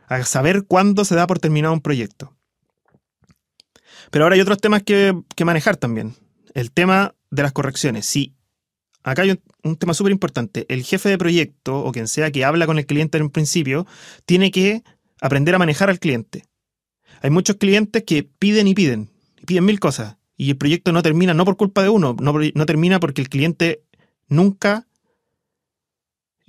A 0.06 0.22
saber 0.24 0.64
cuándo 0.66 1.04
se 1.04 1.14
da 1.14 1.26
por 1.26 1.38
terminado 1.38 1.74
un 1.74 1.80
proyecto. 1.80 2.36
Pero 4.10 4.24
ahora 4.24 4.34
hay 4.34 4.40
otros 4.40 4.58
temas 4.58 4.82
que, 4.82 5.14
manejar 5.44 5.76
también. 5.76 6.14
El 6.54 6.72
tema 6.72 7.14
de 7.30 7.42
las 7.42 7.52
correcciones. 7.52 8.06
Sí, 8.06 8.34
acá 9.02 9.22
hay 9.22 9.38
un, 9.62 9.76
tema 9.76 9.94
súper 9.94 10.12
importante. 10.12 10.66
El 10.68 10.82
jefe 10.82 11.08
de 11.08 11.18
proyecto 11.18 11.78
o 11.78 11.92
quien 11.92 12.08
sea 12.08 12.30
que 12.30 12.44
habla 12.44 12.66
con 12.66 12.78
el 12.78 12.86
cliente 12.86 13.18
en 13.18 13.24
un 13.24 13.30
principio 13.30 13.86
tiene 14.24 14.50
que 14.50 14.82
aprender 15.20 15.54
a 15.54 15.58
manejar 15.58 15.90
al 15.90 15.98
cliente. 15.98 16.44
Hay 17.20 17.30
muchos 17.30 17.56
clientes 17.56 18.04
que 18.04 18.22
piden 18.22 18.68
y 18.68 18.74
piden, 18.74 19.10
y 19.40 19.46
piden 19.46 19.64
mil 19.64 19.80
cosas, 19.80 20.16
y 20.36 20.50
el 20.50 20.56
proyecto 20.56 20.92
no 20.92 21.02
termina 21.02 21.34
no 21.34 21.44
por 21.44 21.56
culpa 21.56 21.82
de 21.82 21.88
uno, 21.88 22.16
no, 22.20 22.32
no 22.32 22.66
termina 22.66 23.00
porque 23.00 23.22
el 23.22 23.28
cliente 23.28 23.82
nunca 24.28 24.87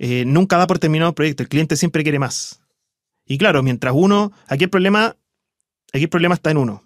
eh, 0.02 0.24
nunca 0.24 0.56
da 0.56 0.66
por 0.66 0.78
terminado 0.78 1.10
el 1.10 1.14
proyecto, 1.14 1.42
el 1.42 1.50
cliente 1.50 1.76
siempre 1.76 2.02
quiere 2.02 2.18
más. 2.18 2.62
Y 3.26 3.36
claro, 3.36 3.62
mientras 3.62 3.92
uno, 3.94 4.32
aquí 4.46 4.64
el 4.64 4.70
problema, 4.70 5.14
aquí 5.92 6.04
el 6.04 6.08
problema 6.08 6.34
está 6.34 6.50
en 6.50 6.56
uno. 6.56 6.82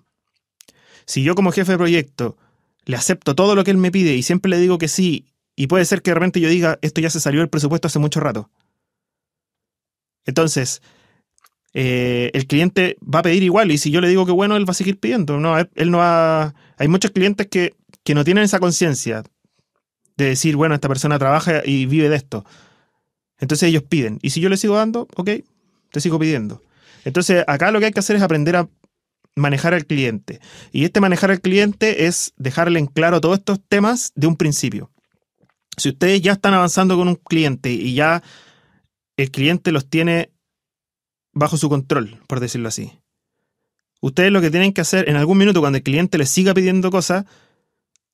Si 1.06 1.23
yo 1.23 1.37
como 1.37 1.52
jefe 1.52 1.71
de 1.71 1.78
proyecto 1.78 2.37
le 2.85 2.97
acepto 2.97 3.37
todo 3.37 3.54
lo 3.54 3.62
que 3.62 3.71
él 3.71 3.76
me 3.76 3.92
pide 3.92 4.16
y 4.16 4.25
siempre 4.25 4.50
le 4.50 4.59
digo 4.59 4.78
que 4.78 4.88
sí, 4.88 5.26
y 5.54 5.68
puede 5.68 5.85
ser 5.85 6.02
que 6.02 6.11
de 6.11 6.16
repente 6.16 6.40
yo 6.40 6.49
diga, 6.49 6.80
esto 6.83 7.00
ya 7.00 7.09
se 7.09 7.21
salió 7.21 7.38
del 7.38 7.49
presupuesto 7.49 7.87
hace 7.87 8.00
mucho 8.00 8.18
rato. 8.18 8.50
Entonces, 10.26 10.83
eh, 11.73 12.33
el 12.35 12.49
cliente 12.49 12.97
va 13.02 13.21
a 13.21 13.23
pedir 13.23 13.44
igual, 13.44 13.71
y 13.71 13.78
si 13.78 13.92
yo 13.92 14.00
le 14.00 14.09
digo 14.09 14.26
que 14.26 14.33
bueno, 14.33 14.56
él 14.56 14.68
va 14.68 14.73
a 14.73 14.75
seguir 14.75 14.99
pidiendo. 14.99 15.38
No, 15.38 15.56
él 15.56 15.90
no 15.92 15.99
va. 15.99 16.52
Hay 16.78 16.88
muchos 16.88 17.12
clientes 17.12 17.47
que, 17.47 17.76
que 18.02 18.16
no 18.16 18.25
tienen 18.25 18.42
esa 18.42 18.59
conciencia 18.59 19.23
de 20.16 20.25
decir, 20.25 20.56
bueno, 20.56 20.75
esta 20.75 20.88
persona 20.88 21.16
trabaja 21.16 21.62
y 21.64 21.87
vive 21.87 22.09
de 22.09 22.16
esto. 22.16 22.44
Entonces 23.45 23.69
ellos 23.69 23.83
piden. 23.83 24.19
Y 24.23 24.31
si 24.31 24.41
yo 24.41 24.49
les 24.49 24.59
sigo 24.59 24.75
dando, 24.75 25.07
ok, 25.17 25.31
te 25.91 26.01
sigo 26.01 26.19
pidiendo. 26.19 26.63
Entonces, 27.05 27.45
acá 27.47 27.71
lo 27.71 27.79
que 27.79 27.85
hay 27.85 27.93
que 27.93 28.01
hacer 28.01 28.17
es 28.17 28.23
aprender 28.23 28.57
a 28.57 28.71
manejar 29.37 29.75
al 29.75 29.85
cliente. 29.85 30.41
Y 30.73 30.85
este 30.85 30.99
manejar 31.03 31.31
al 31.31 31.43
cliente 31.43 32.07
es 32.07 32.33
dejarle 32.39 32.79
en 32.79 32.87
claro 32.87 33.21
todos 33.21 33.39
estos 33.39 33.61
temas 33.69 34.13
de 34.15 34.29
un 34.29 34.37
principio. 34.37 34.91
Si 35.77 35.91
ustedes 35.91 36.23
ya 36.23 36.33
están 36.33 36.55
avanzando 36.55 36.97
con 36.97 37.07
un 37.07 37.17
cliente 37.17 37.71
y 37.71 37.93
ya 37.93 38.23
el 39.19 39.31
cliente 39.31 39.73
los 39.73 39.91
tiene 39.91 40.33
bajo 41.35 41.59
su 41.59 41.69
control, 41.69 42.21
por 42.27 42.41
decirlo 42.41 42.69
así. 42.69 42.99
Ustedes 44.01 44.33
lo 44.33 44.41
que 44.41 44.51
tienen 44.51 44.73
que 44.73 44.81
hacer 44.81 45.07
en 45.07 45.17
algún 45.17 45.37
minuto 45.37 45.61
cuando 45.61 45.77
el 45.77 45.83
cliente 45.83 46.17
les 46.17 46.31
siga 46.31 46.55
pidiendo 46.55 46.91
cosas, 46.91 47.27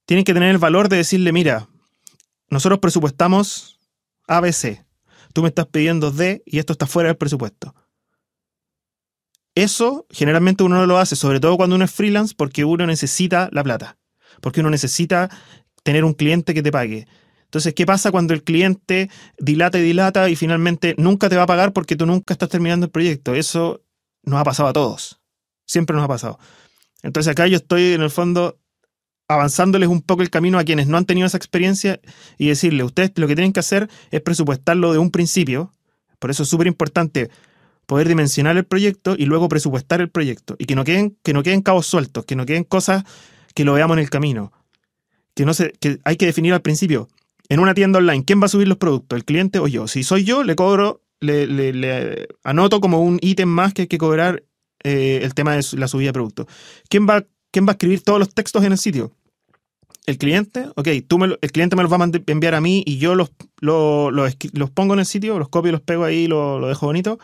tienen 0.07 0.25
que 0.25 0.35
tener 0.35 0.51
el 0.51 0.59
valor 0.59 0.89
de 0.89 0.97
decirle, 0.97 1.31
mira, 1.31 1.69
nosotros 2.49 2.81
presupuestamos 2.81 3.79
ABC, 4.27 4.90
tú 5.33 5.43
me 5.43 5.49
estás 5.49 5.67
pidiendo 5.67 6.11
D 6.11 6.43
y 6.47 6.59
esto 6.59 6.73
está 6.73 6.87
fuera 6.87 7.09
del 7.09 7.17
presupuesto. 7.17 7.75
Eso 9.55 10.07
generalmente 10.11 10.63
uno 10.63 10.77
no 10.77 10.87
lo 10.87 10.99
hace, 10.99 11.17
sobre 11.17 11.41
todo 11.41 11.57
cuando 11.57 11.77
uno 11.77 11.85
es 11.85 11.91
freelance, 11.91 12.35
porque 12.37 12.65
uno 12.65 12.87
necesita 12.87 13.49
la 13.53 13.65
plata, 13.65 13.99
porque 14.41 14.61
uno 14.61 14.71
necesita 14.71 15.29
tener 15.83 16.05
un 16.05 16.15
cliente 16.15 16.55
que 16.55 16.63
te 16.63 16.71
pague. 16.71 17.07
Entonces, 17.45 17.75
¿qué 17.75 17.85
pasa 17.85 18.13
cuando 18.13 18.33
el 18.33 18.45
cliente 18.45 19.11
dilata 19.39 19.79
y 19.79 19.83
dilata 19.83 20.31
y 20.31 20.37
finalmente 20.37 20.95
nunca 20.99 21.29
te 21.29 21.37
va 21.37 21.43
a 21.43 21.47
pagar 21.47 21.73
porque 21.73 21.97
tú 21.97 22.07
nunca 22.07 22.33
estás 22.33 22.49
terminando 22.49 22.87
el 22.87 22.93
proyecto? 22.93 23.35
Eso 23.35 23.83
nos 24.23 24.41
ha 24.41 24.45
pasado 24.45 24.69
a 24.69 24.73
todos. 24.73 25.21
Siempre 25.67 25.97
nos 25.97 26.05
ha 26.05 26.09
pasado. 26.09 26.39
Entonces 27.03 27.33
acá 27.33 27.49
yo 27.49 27.57
estoy 27.57 27.95
en 27.95 28.03
el 28.03 28.11
fondo 28.11 28.61
avanzándoles 29.31 29.89
un 29.89 30.03
poco 30.03 30.23
el 30.23 30.31
camino 30.31 30.59
a 30.59 30.65
quienes 30.65 30.89
no 30.89 30.97
han 30.97 31.05
tenido 31.05 31.25
esa 31.25 31.37
experiencia 31.37 32.01
y 32.37 32.49
decirle, 32.49 32.83
ustedes 32.83 33.13
lo 33.15 33.29
que 33.29 33.37
tienen 33.37 33.53
que 33.53 33.61
hacer 33.61 33.89
es 34.11 34.21
presupuestarlo 34.23 34.93
de 34.93 34.99
un 34.99 35.13
principio. 35.13 35.73
Por 36.19 36.33
eso 36.33 36.43
es 36.43 36.49
súper 36.49 36.67
importante 36.67 37.31
poder 37.87 38.09
dimensionar 38.09 38.57
el 38.57 38.65
proyecto 38.65 39.15
y 39.17 39.27
luego 39.27 39.49
presupuestar 39.49 40.01
el 40.01 40.11
proyecto. 40.11 40.57
Y 40.59 40.65
que 40.65 40.75
no 40.75 40.83
queden, 40.83 41.17
que 41.23 41.33
no 41.33 41.45
queden 41.45 41.63
cabos 41.63 41.87
sueltos, 41.87 42.25
que 42.25 42.35
no 42.35 42.45
queden 42.45 42.65
cosas 42.65 43.05
que 43.55 43.65
lo 43.65 43.73
veamos 43.73 43.97
en 43.97 44.01
el 44.01 44.11
camino. 44.11 44.51
Que, 45.35 45.45
no 45.45 45.55
se, 45.55 45.75
que 45.79 46.01
hay 46.03 46.17
que 46.17 46.27
definir 46.27 46.53
al 46.53 46.63
principio, 46.63 47.09
en 47.49 47.61
una 47.61 47.73
tienda 47.73 48.01
online, 48.01 48.25
¿quién 48.25 48.41
va 48.41 48.47
a 48.47 48.49
subir 48.49 48.67
los 48.67 48.79
productos? 48.79 49.17
¿El 49.17 49.25
cliente 49.25 49.61
o 49.61 49.69
yo? 49.69 49.87
Si 49.87 50.03
soy 50.03 50.25
yo, 50.25 50.43
le 50.43 50.57
cobro, 50.57 51.03
le, 51.21 52.27
anoto 52.43 52.81
como 52.81 53.01
un 53.01 53.21
ítem 53.23 53.49
más 53.49 53.75
que 53.75 53.83
hay 53.83 53.89
que 53.89 53.99
cobrar 53.99 54.43
eh, 54.83 55.21
el 55.23 55.35
tema 55.35 55.55
de 55.55 55.65
la 55.75 55.87
subida 55.87 56.09
de 56.09 56.15
productos. 56.15 56.47
¿Quién 56.89 57.09
va, 57.09 57.25
¿Quién 57.53 57.67
va 57.67 57.71
a 57.71 57.75
escribir 57.75 58.03
todos 58.03 58.19
los 58.19 58.35
textos 58.35 58.65
en 58.65 58.73
el 58.73 58.79
sitio? 58.79 59.13
¿El 60.11 60.19
cliente? 60.19 60.67
Ok, 60.75 60.89
tú 61.07 61.19
me 61.19 61.37
el 61.41 61.53
cliente 61.53 61.77
me 61.77 61.85
los 61.85 61.93
va 61.93 62.05
a 62.05 62.11
enviar 62.27 62.57
a 62.57 62.61
mí 62.61 62.83
y 62.85 62.99
yo 62.99 63.15
los, 63.15 63.31
los, 63.61 64.71
pongo 64.75 64.95
en 64.95 64.99
el 64.99 65.07
sitio, 65.07 65.39
los 65.39 65.49
copio, 65.49 65.71
los 65.71 65.83
pego 65.83 66.03
ahí, 66.03 66.27
lo, 66.27 66.59
lo 66.59 66.67
dejo 66.67 66.87
bonito. 66.87 67.21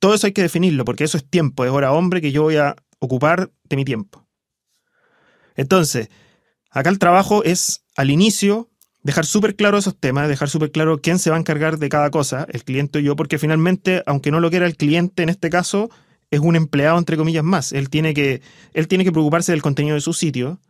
Todo 0.00 0.14
eso 0.14 0.26
hay 0.26 0.32
que 0.32 0.42
definirlo, 0.42 0.84
porque 0.84 1.04
eso 1.04 1.16
es 1.16 1.24
tiempo, 1.24 1.64
es 1.64 1.70
hora 1.70 1.92
hombre 1.92 2.20
que 2.20 2.32
yo 2.32 2.42
voy 2.42 2.56
a 2.56 2.74
ocupar 2.98 3.52
de 3.62 3.76
mi 3.76 3.84
tiempo. 3.84 4.26
Entonces, 5.54 6.10
acá 6.68 6.90
el 6.90 6.98
trabajo 6.98 7.44
es 7.44 7.84
al 7.96 8.10
inicio 8.10 8.68
dejar 9.04 9.24
súper 9.24 9.54
claro 9.54 9.78
esos 9.78 9.96
temas, 9.96 10.28
dejar 10.28 10.48
súper 10.48 10.72
claro 10.72 11.00
quién 11.00 11.20
se 11.20 11.30
va 11.30 11.36
a 11.36 11.38
encargar 11.38 11.78
de 11.78 11.88
cada 11.88 12.10
cosa, 12.10 12.48
el 12.50 12.64
cliente 12.64 12.98
o 12.98 13.02
yo, 13.02 13.14
porque 13.14 13.38
finalmente, 13.38 14.02
aunque 14.06 14.32
no 14.32 14.40
lo 14.40 14.50
quiera 14.50 14.66
el 14.66 14.76
cliente 14.76 15.22
en 15.22 15.28
este 15.28 15.48
caso, 15.48 15.90
es 16.32 16.40
un 16.40 16.56
empleado 16.56 16.98
entre 16.98 17.16
comillas 17.16 17.44
más. 17.44 17.72
Él 17.72 17.88
tiene 17.88 18.14
que, 18.14 18.42
él 18.72 18.88
tiene 18.88 19.04
que 19.04 19.12
preocuparse 19.12 19.52
del 19.52 19.62
contenido 19.62 19.94
de 19.94 20.00
su 20.00 20.12
sitio, 20.12 20.60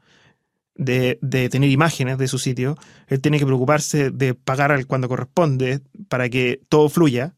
de, 0.77 1.19
de, 1.23 1.49
tener 1.49 1.71
imágenes 1.71 2.19
de 2.19 2.29
su 2.29 2.39
sitio, 2.39 2.77
él 3.09 3.21
tiene 3.21 3.39
que 3.39 3.47
preocuparse 3.47 4.11
de 4.11 4.35
pagar 4.35 4.87
cuando 4.87 5.09
corresponde 5.09 5.81
para 6.09 6.29
que 6.29 6.61
todo 6.69 6.89
fluya. 6.89 7.35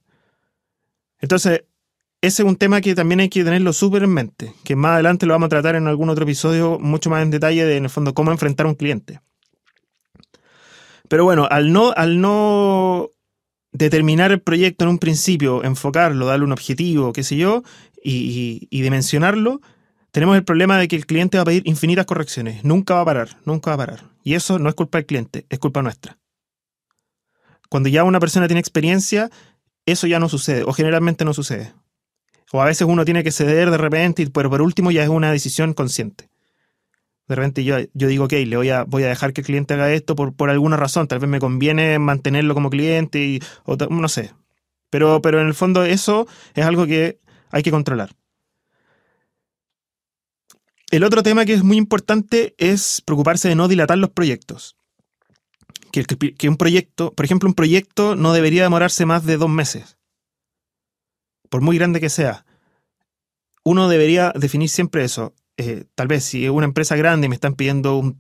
Entonces, 1.20 1.64
ese 2.20 2.42
es 2.42 2.48
un 2.48 2.56
tema 2.56 2.80
que 2.80 2.94
también 2.94 3.20
hay 3.20 3.28
que 3.28 3.44
tenerlo 3.44 3.72
súper 3.72 4.02
en 4.02 4.10
mente, 4.10 4.52
que 4.64 4.74
más 4.74 4.94
adelante 4.94 5.24
lo 5.24 5.34
vamos 5.34 5.46
a 5.46 5.50
tratar 5.50 5.76
en 5.76 5.86
algún 5.86 6.08
otro 6.08 6.24
episodio 6.24 6.78
mucho 6.80 7.10
más 7.10 7.22
en 7.22 7.30
detalle 7.30 7.64
de, 7.64 7.76
en 7.76 7.84
el 7.84 7.90
fondo, 7.90 8.12
cómo 8.12 8.32
enfrentar 8.32 8.66
a 8.66 8.70
un 8.70 8.74
cliente. 8.74 9.20
Pero 11.08 11.24
bueno, 11.24 11.46
al 11.50 11.72
no, 11.72 11.92
al 11.96 12.20
no 12.20 13.10
determinar 13.72 14.32
el 14.32 14.40
proyecto 14.40 14.84
en 14.84 14.90
un 14.90 14.98
principio, 14.98 15.62
enfocarlo, 15.62 16.26
darle 16.26 16.44
un 16.44 16.52
objetivo, 16.52 17.12
qué 17.12 17.22
sé 17.22 17.36
yo, 17.36 17.62
y, 18.02 18.66
dimensionarlo, 18.70 19.60
tenemos 20.18 20.34
el 20.34 20.42
problema 20.42 20.76
de 20.78 20.88
que 20.88 20.96
el 20.96 21.06
cliente 21.06 21.38
va 21.38 21.42
a 21.42 21.44
pedir 21.44 21.62
infinitas 21.64 22.04
correcciones. 22.04 22.64
Nunca 22.64 22.94
va 22.94 23.02
a 23.02 23.04
parar, 23.04 23.36
nunca 23.44 23.70
va 23.70 23.74
a 23.74 23.86
parar. 23.86 24.10
Y 24.24 24.34
eso 24.34 24.58
no 24.58 24.68
es 24.68 24.74
culpa 24.74 24.98
del 24.98 25.06
cliente, 25.06 25.46
es 25.48 25.60
culpa 25.60 25.80
nuestra. 25.80 26.18
Cuando 27.68 27.88
ya 27.88 28.02
una 28.02 28.18
persona 28.18 28.48
tiene 28.48 28.58
experiencia, 28.58 29.30
eso 29.86 30.08
ya 30.08 30.18
no 30.18 30.28
sucede, 30.28 30.64
o 30.64 30.72
generalmente 30.72 31.24
no 31.24 31.32
sucede. 31.34 31.72
O 32.50 32.60
a 32.60 32.64
veces 32.64 32.88
uno 32.88 33.04
tiene 33.04 33.22
que 33.22 33.30
ceder 33.30 33.70
de 33.70 33.78
repente, 33.78 34.28
pero 34.28 34.50
por 34.50 34.60
último 34.60 34.90
ya 34.90 35.04
es 35.04 35.08
una 35.08 35.30
decisión 35.30 35.72
consciente. 35.72 36.28
De 37.28 37.36
repente 37.36 37.62
yo, 37.62 37.76
yo 37.94 38.08
digo, 38.08 38.24
ok, 38.24 38.32
le 38.44 38.56
voy 38.56 38.70
a, 38.70 38.82
voy 38.82 39.04
a 39.04 39.08
dejar 39.08 39.32
que 39.32 39.42
el 39.42 39.46
cliente 39.46 39.74
haga 39.74 39.92
esto 39.92 40.16
por, 40.16 40.34
por 40.34 40.50
alguna 40.50 40.76
razón. 40.76 41.06
Tal 41.06 41.20
vez 41.20 41.30
me 41.30 41.38
conviene 41.38 41.96
mantenerlo 42.00 42.54
como 42.54 42.70
cliente 42.70 43.24
y 43.24 43.40
o, 43.62 43.76
no 43.76 44.08
sé. 44.08 44.32
Pero, 44.90 45.22
pero 45.22 45.40
en 45.40 45.46
el 45.46 45.54
fondo 45.54 45.84
eso 45.84 46.26
es 46.54 46.64
algo 46.64 46.86
que 46.86 47.20
hay 47.52 47.62
que 47.62 47.70
controlar. 47.70 48.10
El 50.90 51.04
otro 51.04 51.22
tema 51.22 51.44
que 51.44 51.52
es 51.52 51.62
muy 51.62 51.76
importante 51.76 52.54
es 52.56 53.02
preocuparse 53.04 53.48
de 53.48 53.54
no 53.54 53.68
dilatar 53.68 53.98
los 53.98 54.10
proyectos. 54.10 54.76
Que, 55.92 56.48
un 56.48 56.56
proyecto, 56.56 57.12
por 57.12 57.24
ejemplo, 57.24 57.48
un 57.48 57.54
proyecto 57.54 58.14
no 58.14 58.32
debería 58.32 58.62
demorarse 58.62 59.04
más 59.04 59.24
de 59.24 59.36
dos 59.36 59.50
meses. 59.50 59.98
Por 61.50 61.60
muy 61.60 61.76
grande 61.76 62.00
que 62.00 62.08
sea. 62.08 62.46
Uno 63.64 63.88
debería 63.88 64.32
definir 64.34 64.68
siempre 64.68 65.04
eso. 65.04 65.34
Eh, 65.56 65.84
tal 65.94 66.06
vez 66.06 66.24
si 66.24 66.44
es 66.44 66.50
una 66.50 66.66
empresa 66.66 66.96
grande 66.96 67.26
y 67.26 67.28
me 67.28 67.34
están 67.34 67.54
pidiendo 67.54 67.96
un, 67.96 68.18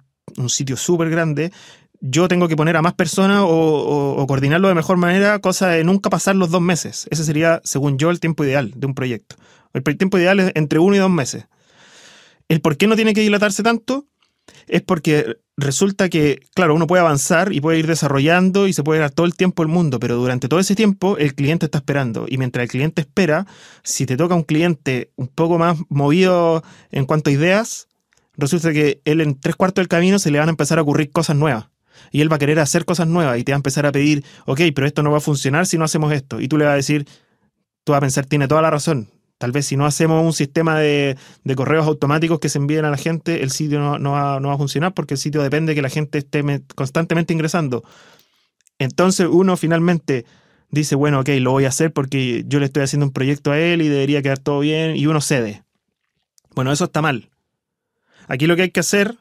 sitio 0.48 0.76
súper 0.76 1.08
grande, 1.08 1.52
yo 2.00 2.28
tengo 2.28 2.48
que 2.48 2.56
poner 2.56 2.76
a 2.76 2.82
más 2.82 2.94
personas 2.94 3.44
o, 3.46 4.24
coordinarlo 4.28 4.68
de 4.68 4.74
mejor 4.74 4.98
manera, 4.98 5.38
cosa 5.38 5.68
de 5.68 5.84
nunca 5.84 6.10
pasar 6.10 6.36
los 6.36 6.50
dos 6.50 6.60
meses. 6.60 7.06
Ese 7.10 7.24
sería, 7.24 7.62
según 7.64 7.96
yo, 7.96 8.10
el 8.10 8.20
tiempo 8.20 8.44
ideal 8.44 8.72
de 8.76 8.86
un 8.86 8.94
proyecto. 8.94 9.36
El 9.72 9.82
tiempo 9.96 10.18
ideal 10.18 10.40
es 10.40 10.52
entre 10.54 10.80
uno 10.80 10.96
y 10.96 10.98
dos 10.98 11.10
meses. 11.10 11.46
¿El 12.48 12.60
por 12.60 12.76
qué 12.76 12.86
no 12.86 12.96
tiene 12.96 13.14
que 13.14 13.20
dilatarse 13.20 13.62
tanto? 13.62 14.06
Es 14.66 14.82
porque 14.82 15.36
resulta 15.56 16.08
que, 16.08 16.40
claro, 16.54 16.74
uno 16.74 16.86
puede 16.86 17.02
avanzar 17.02 17.52
y 17.52 17.60
puede 17.60 17.78
ir 17.78 17.86
desarrollando 17.86 18.66
y 18.66 18.72
se 18.72 18.82
puede 18.82 19.00
dar 19.00 19.10
todo 19.10 19.26
el 19.26 19.34
tiempo 19.34 19.62
el 19.62 19.68
mundo, 19.68 20.00
pero 20.00 20.16
durante 20.16 20.48
todo 20.48 20.60
ese 20.60 20.74
tiempo 20.74 21.18
el 21.18 21.34
cliente 21.34 21.66
está 21.66 21.78
esperando. 21.78 22.26
Y 22.28 22.38
mientras 22.38 22.62
el 22.62 22.70
cliente 22.70 23.02
espera, 23.02 23.46
si 23.82 24.06
te 24.06 24.16
toca 24.16 24.34
un 24.34 24.44
cliente 24.44 25.12
un 25.16 25.28
poco 25.28 25.58
más 25.58 25.78
movido 25.88 26.62
en 26.90 27.04
cuanto 27.04 27.28
a 27.28 27.32
ideas, 27.32 27.88
resulta 28.36 28.72
que 28.72 29.02
él 29.04 29.20
en 29.20 29.38
tres 29.38 29.56
cuartos 29.56 29.82
del 29.82 29.88
camino 29.88 30.18
se 30.18 30.30
le 30.30 30.38
van 30.38 30.48
a 30.48 30.50
empezar 30.50 30.78
a 30.78 30.82
ocurrir 30.82 31.10
cosas 31.10 31.36
nuevas. 31.36 31.66
Y 32.12 32.20
él 32.20 32.30
va 32.30 32.36
a 32.36 32.38
querer 32.38 32.60
hacer 32.60 32.84
cosas 32.84 33.08
nuevas 33.08 33.38
y 33.38 33.44
te 33.44 33.52
va 33.52 33.56
a 33.56 33.58
empezar 33.58 33.84
a 33.84 33.92
pedir, 33.92 34.24
ok, 34.46 34.60
pero 34.74 34.86
esto 34.86 35.02
no 35.02 35.10
va 35.10 35.18
a 35.18 35.20
funcionar 35.20 35.66
si 35.66 35.76
no 35.76 35.84
hacemos 35.84 36.12
esto. 36.12 36.40
Y 36.40 36.48
tú 36.48 36.56
le 36.56 36.64
vas 36.64 36.72
a 36.72 36.76
decir, 36.76 37.06
tú 37.84 37.92
vas 37.92 37.98
a 37.98 38.00
pensar, 38.02 38.24
tiene 38.24 38.46
toda 38.46 38.62
la 38.62 38.70
razón, 38.70 39.10
Tal 39.38 39.52
vez 39.52 39.66
si 39.66 39.76
no 39.76 39.86
hacemos 39.86 40.24
un 40.24 40.32
sistema 40.32 40.78
de, 40.80 41.16
correos 41.56 41.86
automáticos 41.86 42.40
que 42.40 42.48
se 42.48 42.58
envíen 42.58 42.84
a 42.84 42.90
la 42.90 42.96
gente, 42.96 43.42
el 43.42 43.52
sitio 43.52 43.98
no, 43.98 44.10
va, 44.12 44.36
a 44.36 44.58
funcionar 44.58 44.94
porque 44.94 45.14
el 45.14 45.18
sitio 45.18 45.42
depende 45.42 45.70
de 45.70 45.76
que 45.76 45.82
la 45.82 45.88
gente 45.88 46.18
esté 46.18 46.42
constantemente 46.74 47.32
ingresando. 47.32 47.84
Entonces 48.80 49.28
uno 49.30 49.56
finalmente 49.56 50.26
dice, 50.70 50.96
bueno, 50.96 51.20
ok, 51.20 51.28
lo 51.40 51.52
voy 51.52 51.66
a 51.66 51.68
hacer 51.68 51.92
porque 51.92 52.44
yo 52.48 52.58
le 52.58 52.66
estoy 52.66 52.82
haciendo 52.82 53.06
un 53.06 53.12
proyecto 53.12 53.52
a 53.52 53.58
él 53.58 53.80
y 53.80 53.88
debería 53.88 54.22
quedar 54.22 54.38
todo 54.38 54.58
bien 54.58 54.96
y 54.96 55.06
uno 55.06 55.20
cede. 55.20 55.62
Bueno, 56.54 56.72
eso 56.72 56.84
está 56.84 57.00
mal. 57.00 57.30
Aquí 58.26 58.48
lo 58.48 58.56
que 58.56 58.62
hay 58.62 58.70
que 58.70 58.80
hacer 58.80 59.18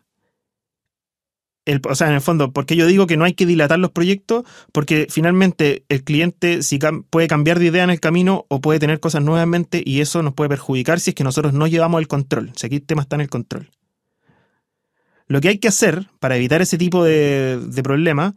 o 1.89 1.95
sea, 1.95 2.07
en 2.07 2.13
el 2.13 2.21
fondo, 2.21 2.51
¿por 2.51 2.65
qué 2.65 2.75
yo 2.75 2.87
digo 2.87 3.07
que 3.07 3.17
no 3.17 3.25
hay 3.25 3.33
que 3.33 3.45
dilatar 3.45 3.79
los 3.79 3.91
proyectos? 3.91 4.45
Porque 4.71 5.07
finalmente 5.09 5.83
el 5.89 6.03
cliente 6.03 6.63
si 6.63 6.79
puede 7.09 7.27
cambiar 7.27 7.59
de 7.59 7.65
idea 7.65 7.83
en 7.83 7.89
el 7.89 7.99
camino 7.99 8.45
o 8.47 8.61
puede 8.61 8.79
tener 8.79 8.99
cosas 8.99 9.23
nuevamente 9.23 9.81
y 9.85 10.01
eso 10.01 10.23
nos 10.23 10.33
puede 10.33 10.49
perjudicar 10.49 10.99
si 10.99 11.11
es 11.11 11.15
que 11.15 11.23
nosotros 11.23 11.53
no 11.53 11.67
llevamos 11.67 11.99
el 11.99 12.07
control. 12.07 12.51
Si 12.55 12.65
aquí 12.65 12.77
el 12.77 12.85
tema 12.85 13.01
está 13.01 13.15
en 13.15 13.21
el 13.21 13.29
control. 13.29 13.69
Lo 15.27 15.41
que 15.41 15.49
hay 15.49 15.57
que 15.57 15.67
hacer 15.67 16.07
para 16.19 16.37
evitar 16.37 16.61
ese 16.61 16.77
tipo 16.77 17.03
de, 17.03 17.59
de 17.59 17.83
problema 17.83 18.35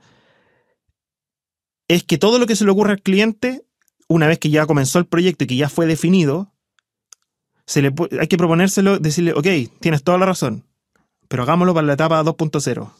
es 1.86 2.02
que 2.02 2.18
todo 2.18 2.38
lo 2.38 2.46
que 2.46 2.56
se 2.56 2.64
le 2.64 2.72
ocurra 2.72 2.92
al 2.92 3.02
cliente, 3.02 3.62
una 4.08 4.26
vez 4.26 4.38
que 4.38 4.50
ya 4.50 4.66
comenzó 4.66 4.98
el 4.98 5.06
proyecto 5.06 5.44
y 5.44 5.46
que 5.46 5.56
ya 5.56 5.68
fue 5.68 5.86
definido, 5.86 6.52
se 7.64 7.80
le, 7.82 7.94
hay 8.18 8.26
que 8.26 8.36
proponérselo, 8.36 8.98
decirle, 8.98 9.32
ok, 9.34 9.46
tienes 9.78 10.02
toda 10.02 10.18
la 10.18 10.26
razón, 10.26 10.64
pero 11.28 11.44
hagámoslo 11.44 11.74
para 11.74 11.86
la 11.86 11.92
etapa 11.92 12.22
2.0 12.24 12.90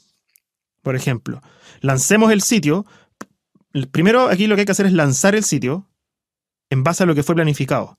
por 0.82 0.96
ejemplo, 0.96 1.40
lancemos 1.80 2.32
el 2.32 2.42
sitio. 2.42 2.86
Primero, 3.90 4.28
aquí 4.28 4.46
lo 4.46 4.54
que 4.54 4.62
hay 4.62 4.66
que 4.66 4.72
hacer 4.72 4.86
es 4.86 4.92
lanzar 4.92 5.34
el 5.34 5.44
sitio 5.44 5.88
en 6.70 6.84
base 6.84 7.02
a 7.02 7.06
lo 7.06 7.14
que 7.14 7.22
fue 7.22 7.34
planificado. 7.34 7.98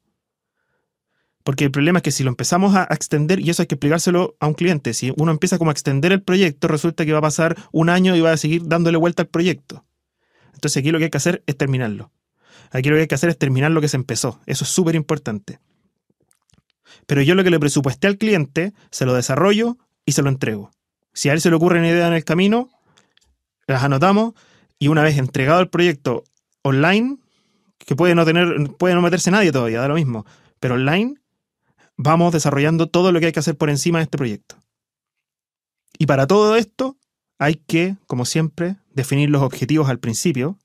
Porque 1.43 1.65
el 1.65 1.71
problema 1.71 1.99
es 1.99 2.03
que 2.03 2.11
si 2.11 2.23
lo 2.23 2.29
empezamos 2.29 2.75
a 2.75 2.83
extender, 2.91 3.39
y 3.39 3.49
eso 3.49 3.63
hay 3.63 3.67
que 3.67 3.75
explicárselo 3.75 4.35
a 4.39 4.47
un 4.47 4.53
cliente, 4.53 4.93
si 4.93 5.11
uno 5.17 5.31
empieza 5.31 5.57
como 5.57 5.71
a 5.71 5.73
extender 5.73 6.11
el 6.11 6.21
proyecto, 6.21 6.67
resulta 6.67 7.05
que 7.05 7.13
va 7.13 7.19
a 7.19 7.23
pasar 7.23 7.57
un 7.71 7.89
año 7.89 8.15
y 8.15 8.21
va 8.21 8.31
a 8.31 8.37
seguir 8.37 8.63
dándole 8.65 8.97
vuelta 8.97 9.23
al 9.23 9.29
proyecto. 9.29 9.85
Entonces 10.53 10.77
aquí 10.77 10.91
lo 10.91 10.99
que 10.99 11.05
hay 11.05 11.09
que 11.09 11.17
hacer 11.17 11.43
es 11.47 11.57
terminarlo. 11.57 12.11
Aquí 12.71 12.89
lo 12.89 12.95
que 12.95 13.01
hay 13.01 13.07
que 13.07 13.15
hacer 13.15 13.29
es 13.29 13.37
terminar 13.37 13.71
lo 13.71 13.81
que 13.81 13.87
se 13.87 13.97
empezó. 13.97 14.39
Eso 14.45 14.63
es 14.63 14.69
súper 14.69 14.95
importante. 14.95 15.59
Pero 17.07 17.21
yo 17.21 17.33
lo 17.35 17.43
que 17.43 17.49
le 17.49 17.59
presupuesté 17.59 18.07
al 18.07 18.17
cliente, 18.17 18.73
se 18.91 19.05
lo 19.05 19.13
desarrollo 19.13 19.77
y 20.05 20.11
se 20.11 20.21
lo 20.21 20.29
entrego. 20.29 20.71
Si 21.13 21.29
a 21.29 21.33
él 21.33 21.41
se 21.41 21.49
le 21.49 21.55
ocurre 21.55 21.79
una 21.79 21.89
idea 21.89 22.07
en 22.07 22.13
el 22.13 22.23
camino, 22.23 22.69
las 23.67 23.83
anotamos 23.83 24.33
y 24.79 24.87
una 24.87 25.03
vez 25.03 25.17
entregado 25.17 25.59
el 25.61 25.69
proyecto 25.69 26.23
online, 26.63 27.17
que 27.77 27.95
puede 27.95 28.15
no 28.15 28.25
tener, 28.25 28.71
puede 28.77 28.95
no 28.95 29.01
meterse 29.01 29.31
nadie 29.31 29.51
todavía, 29.51 29.81
da 29.81 29.87
lo 29.87 29.95
mismo, 29.95 30.25
pero 30.59 30.75
online, 30.75 31.15
vamos 31.97 32.33
desarrollando 32.33 32.87
todo 32.87 33.11
lo 33.11 33.19
que 33.19 33.27
hay 33.27 33.31
que 33.31 33.39
hacer 33.39 33.57
por 33.57 33.69
encima 33.69 33.99
de 33.99 34.03
este 34.03 34.17
proyecto. 34.17 34.57
Y 35.97 36.05
para 36.05 36.27
todo 36.27 36.55
esto 36.55 36.97
hay 37.37 37.55
que, 37.55 37.97
como 38.07 38.25
siempre, 38.25 38.77
definir 38.93 39.29
los 39.29 39.41
objetivos 39.41 39.89
al 39.89 39.99
principio 39.99 40.57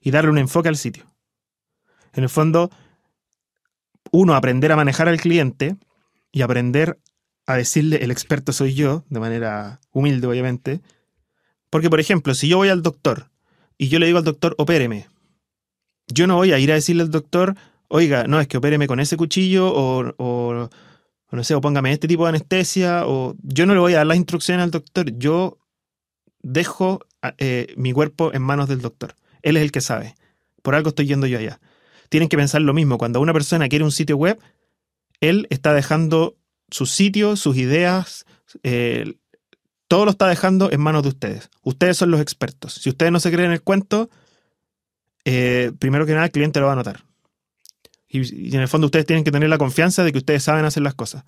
y 0.00 0.10
darle 0.10 0.30
un 0.30 0.38
enfoque 0.38 0.68
al 0.68 0.76
sitio. 0.76 1.04
En 2.12 2.22
el 2.22 2.28
fondo, 2.28 2.70
uno, 4.10 4.34
aprender 4.34 4.72
a 4.72 4.76
manejar 4.76 5.08
al 5.08 5.20
cliente 5.20 5.76
y 6.30 6.42
aprender 6.42 6.98
a 7.46 7.56
decirle 7.56 8.04
el 8.04 8.10
experto 8.10 8.52
soy 8.52 8.74
yo, 8.74 9.04
de 9.08 9.20
manera 9.20 9.80
humilde 9.90 10.26
obviamente. 10.26 10.80
Porque, 11.70 11.90
por 11.90 12.00
ejemplo, 12.00 12.34
si 12.34 12.48
yo 12.48 12.58
voy 12.58 12.68
al 12.68 12.82
doctor 12.82 13.30
y 13.78 13.88
yo 13.88 13.98
le 13.98 14.06
digo 14.06 14.18
al 14.18 14.24
doctor, 14.24 14.54
opéreme, 14.58 15.08
yo 16.06 16.26
no 16.26 16.36
voy 16.36 16.52
a 16.52 16.58
ir 16.58 16.70
a 16.70 16.74
decirle 16.74 17.02
al 17.02 17.10
doctor, 17.10 17.56
oiga, 17.88 18.26
no, 18.26 18.40
es 18.40 18.46
que 18.46 18.58
opéreme 18.58 18.86
con 18.86 19.00
ese 19.00 19.16
cuchillo 19.16 19.72
o, 19.72 20.14
o 20.18 20.70
no 21.32 21.44
sé, 21.44 21.54
o 21.54 21.60
póngame 21.60 21.92
este 21.92 22.08
tipo 22.08 22.24
de 22.24 22.30
anestesia, 22.30 23.06
o 23.06 23.34
yo 23.42 23.64
no 23.64 23.74
le 23.74 23.80
voy 23.80 23.94
a 23.94 23.98
dar 23.98 24.06
las 24.06 24.18
instrucciones 24.18 24.64
al 24.64 24.70
doctor, 24.70 25.16
yo 25.16 25.58
dejo 26.42 27.00
eh, 27.38 27.72
mi 27.76 27.92
cuerpo 27.92 28.32
en 28.34 28.42
manos 28.42 28.68
del 28.68 28.82
doctor. 28.82 29.14
Él 29.42 29.56
es 29.56 29.62
el 29.62 29.72
que 29.72 29.80
sabe. 29.80 30.14
Por 30.62 30.74
algo 30.74 30.90
estoy 30.90 31.06
yendo 31.06 31.26
yo 31.26 31.38
allá. 31.38 31.60
Tienen 32.10 32.28
que 32.28 32.36
pensar 32.36 32.60
lo 32.60 32.74
mismo. 32.74 32.98
Cuando 32.98 33.20
una 33.20 33.32
persona 33.32 33.68
quiere 33.68 33.84
un 33.84 33.92
sitio 33.92 34.16
web, 34.16 34.38
él 35.20 35.46
está 35.50 35.72
dejando 35.72 36.36
sus 36.72 36.90
sitios, 36.90 37.38
sus 37.38 37.56
ideas, 37.56 38.26
eh, 38.62 39.14
todo 39.86 40.04
lo 40.06 40.10
está 40.10 40.26
dejando 40.26 40.72
en 40.72 40.80
manos 40.80 41.02
de 41.02 41.10
ustedes. 41.10 41.50
Ustedes 41.62 41.98
son 41.98 42.10
los 42.10 42.20
expertos. 42.20 42.74
Si 42.74 42.88
ustedes 42.90 43.12
no 43.12 43.20
se 43.20 43.30
creen 43.30 43.52
el 43.52 43.62
cuento, 43.62 44.10
eh, 45.24 45.72
primero 45.78 46.06
que 46.06 46.12
nada 46.12 46.24
el 46.24 46.32
cliente 46.32 46.60
lo 46.60 46.66
va 46.66 46.72
a 46.72 46.76
notar. 46.76 47.04
Y, 48.08 48.48
y 48.48 48.54
en 48.54 48.62
el 48.62 48.68
fondo 48.68 48.86
ustedes 48.86 49.06
tienen 49.06 49.24
que 49.24 49.30
tener 49.30 49.48
la 49.48 49.58
confianza 49.58 50.02
de 50.02 50.12
que 50.12 50.18
ustedes 50.18 50.42
saben 50.42 50.64
hacer 50.64 50.82
las 50.82 50.94
cosas. 50.94 51.24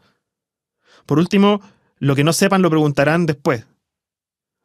Por 1.06 1.18
último, 1.18 1.60
lo 1.98 2.16
que 2.16 2.24
no 2.24 2.32
sepan 2.32 2.62
lo 2.62 2.70
preguntarán 2.70 3.26
después. 3.26 3.66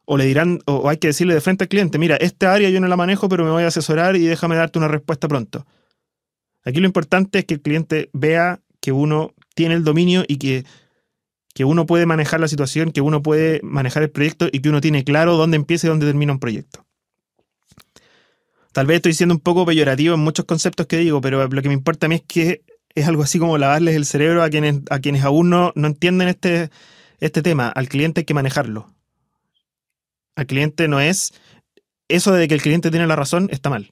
O 0.06 0.16
le 0.16 0.24
dirán, 0.24 0.60
o 0.66 0.88
hay 0.88 0.96
que 0.96 1.08
decirle 1.08 1.34
de 1.34 1.40
frente 1.40 1.64
al 1.64 1.68
cliente, 1.68 1.98
mira, 1.98 2.16
esta 2.16 2.52
área 2.52 2.70
yo 2.70 2.80
no 2.80 2.88
la 2.88 2.96
manejo, 2.96 3.28
pero 3.28 3.44
me 3.44 3.50
voy 3.50 3.62
a 3.62 3.68
asesorar 3.68 4.16
y 4.16 4.24
déjame 4.24 4.56
darte 4.56 4.78
una 4.78 4.88
respuesta 4.88 5.28
pronto. 5.28 5.66
Aquí 6.64 6.80
lo 6.80 6.86
importante 6.86 7.40
es 7.40 7.44
que 7.44 7.54
el 7.54 7.60
cliente 7.60 8.10
vea 8.12 8.60
que 8.80 8.92
uno 8.92 9.34
tiene 9.60 9.74
el 9.74 9.84
dominio 9.84 10.24
y 10.26 10.38
que, 10.38 10.64
que 11.52 11.66
uno 11.66 11.84
puede 11.84 12.06
manejar 12.06 12.40
la 12.40 12.48
situación, 12.48 12.92
que 12.92 13.02
uno 13.02 13.22
puede 13.22 13.60
manejar 13.62 14.02
el 14.02 14.08
proyecto 14.08 14.48
y 14.50 14.60
que 14.60 14.70
uno 14.70 14.80
tiene 14.80 15.04
claro 15.04 15.36
dónde 15.36 15.56
empieza 15.56 15.86
y 15.86 15.90
dónde 15.90 16.06
termina 16.06 16.32
un 16.32 16.38
proyecto. 16.38 16.86
Tal 18.72 18.86
vez 18.86 18.96
estoy 18.96 19.12
siendo 19.12 19.34
un 19.34 19.40
poco 19.42 19.66
peyorativo 19.66 20.14
en 20.14 20.20
muchos 20.20 20.46
conceptos 20.46 20.86
que 20.86 20.96
digo, 20.96 21.20
pero 21.20 21.46
lo 21.46 21.60
que 21.60 21.68
me 21.68 21.74
importa 21.74 22.06
a 22.06 22.08
mí 22.08 22.14
es 22.14 22.22
que 22.22 22.62
es 22.94 23.06
algo 23.06 23.22
así 23.22 23.38
como 23.38 23.58
lavarles 23.58 23.96
el 23.96 24.06
cerebro 24.06 24.42
a 24.42 24.48
quienes, 24.48 24.80
a 24.88 24.98
quienes 25.00 25.24
aún 25.24 25.50
no, 25.50 25.72
no 25.74 25.88
entienden 25.88 26.28
este, 26.28 26.70
este 27.18 27.42
tema. 27.42 27.68
Al 27.68 27.90
cliente 27.90 28.20
hay 28.20 28.24
que 28.24 28.32
manejarlo. 28.32 28.94
Al 30.36 30.46
cliente 30.46 30.88
no 30.88 31.00
es... 31.00 31.34
Eso 32.08 32.32
de 32.32 32.48
que 32.48 32.54
el 32.54 32.62
cliente 32.62 32.90
tiene 32.90 33.06
la 33.06 33.14
razón 33.14 33.50
está 33.52 33.68
mal. 33.68 33.90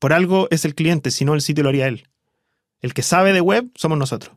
Por 0.00 0.12
algo 0.12 0.48
es 0.50 0.64
el 0.64 0.74
cliente, 0.74 1.12
si 1.12 1.24
no 1.24 1.34
el 1.34 1.42
sitio 1.42 1.62
lo 1.62 1.68
haría 1.68 1.86
él. 1.86 2.08
El 2.80 2.92
que 2.92 3.02
sabe 3.02 3.32
de 3.32 3.40
web 3.40 3.70
somos 3.76 3.96
nosotros. 3.96 4.36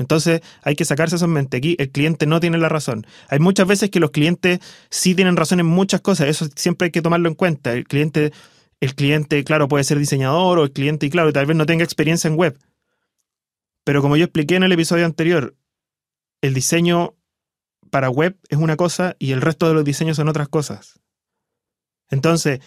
Entonces 0.00 0.40
hay 0.62 0.76
que 0.76 0.86
sacarse 0.86 1.16
eso 1.16 1.26
en 1.26 1.32
mente. 1.32 1.58
Aquí 1.58 1.76
el 1.78 1.90
cliente 1.90 2.24
no 2.26 2.40
tiene 2.40 2.56
la 2.56 2.70
razón. 2.70 3.06
Hay 3.28 3.38
muchas 3.38 3.66
veces 3.66 3.90
que 3.90 4.00
los 4.00 4.10
clientes 4.10 4.58
sí 4.88 5.14
tienen 5.14 5.36
razón 5.36 5.60
en 5.60 5.66
muchas 5.66 6.00
cosas. 6.00 6.28
Eso 6.28 6.48
siempre 6.56 6.86
hay 6.86 6.90
que 6.90 7.02
tomarlo 7.02 7.28
en 7.28 7.34
cuenta. 7.34 7.74
El 7.74 7.84
cliente, 7.84 8.32
el 8.80 8.94
cliente, 8.94 9.44
claro, 9.44 9.68
puede 9.68 9.84
ser 9.84 9.98
diseñador 9.98 10.58
o 10.58 10.64
el 10.64 10.72
cliente, 10.72 11.04
y 11.04 11.10
claro, 11.10 11.34
tal 11.34 11.44
vez 11.44 11.54
no 11.54 11.66
tenga 11.66 11.84
experiencia 11.84 12.28
en 12.28 12.36
web. 12.36 12.58
Pero 13.84 14.00
como 14.00 14.16
yo 14.16 14.24
expliqué 14.24 14.56
en 14.56 14.62
el 14.62 14.72
episodio 14.72 15.04
anterior, 15.04 15.54
el 16.40 16.54
diseño 16.54 17.14
para 17.90 18.08
web 18.08 18.38
es 18.48 18.56
una 18.56 18.76
cosa 18.76 19.16
y 19.18 19.32
el 19.32 19.42
resto 19.42 19.68
de 19.68 19.74
los 19.74 19.84
diseños 19.84 20.16
son 20.16 20.30
otras 20.30 20.48
cosas. 20.48 20.98
Entonces, 22.08 22.60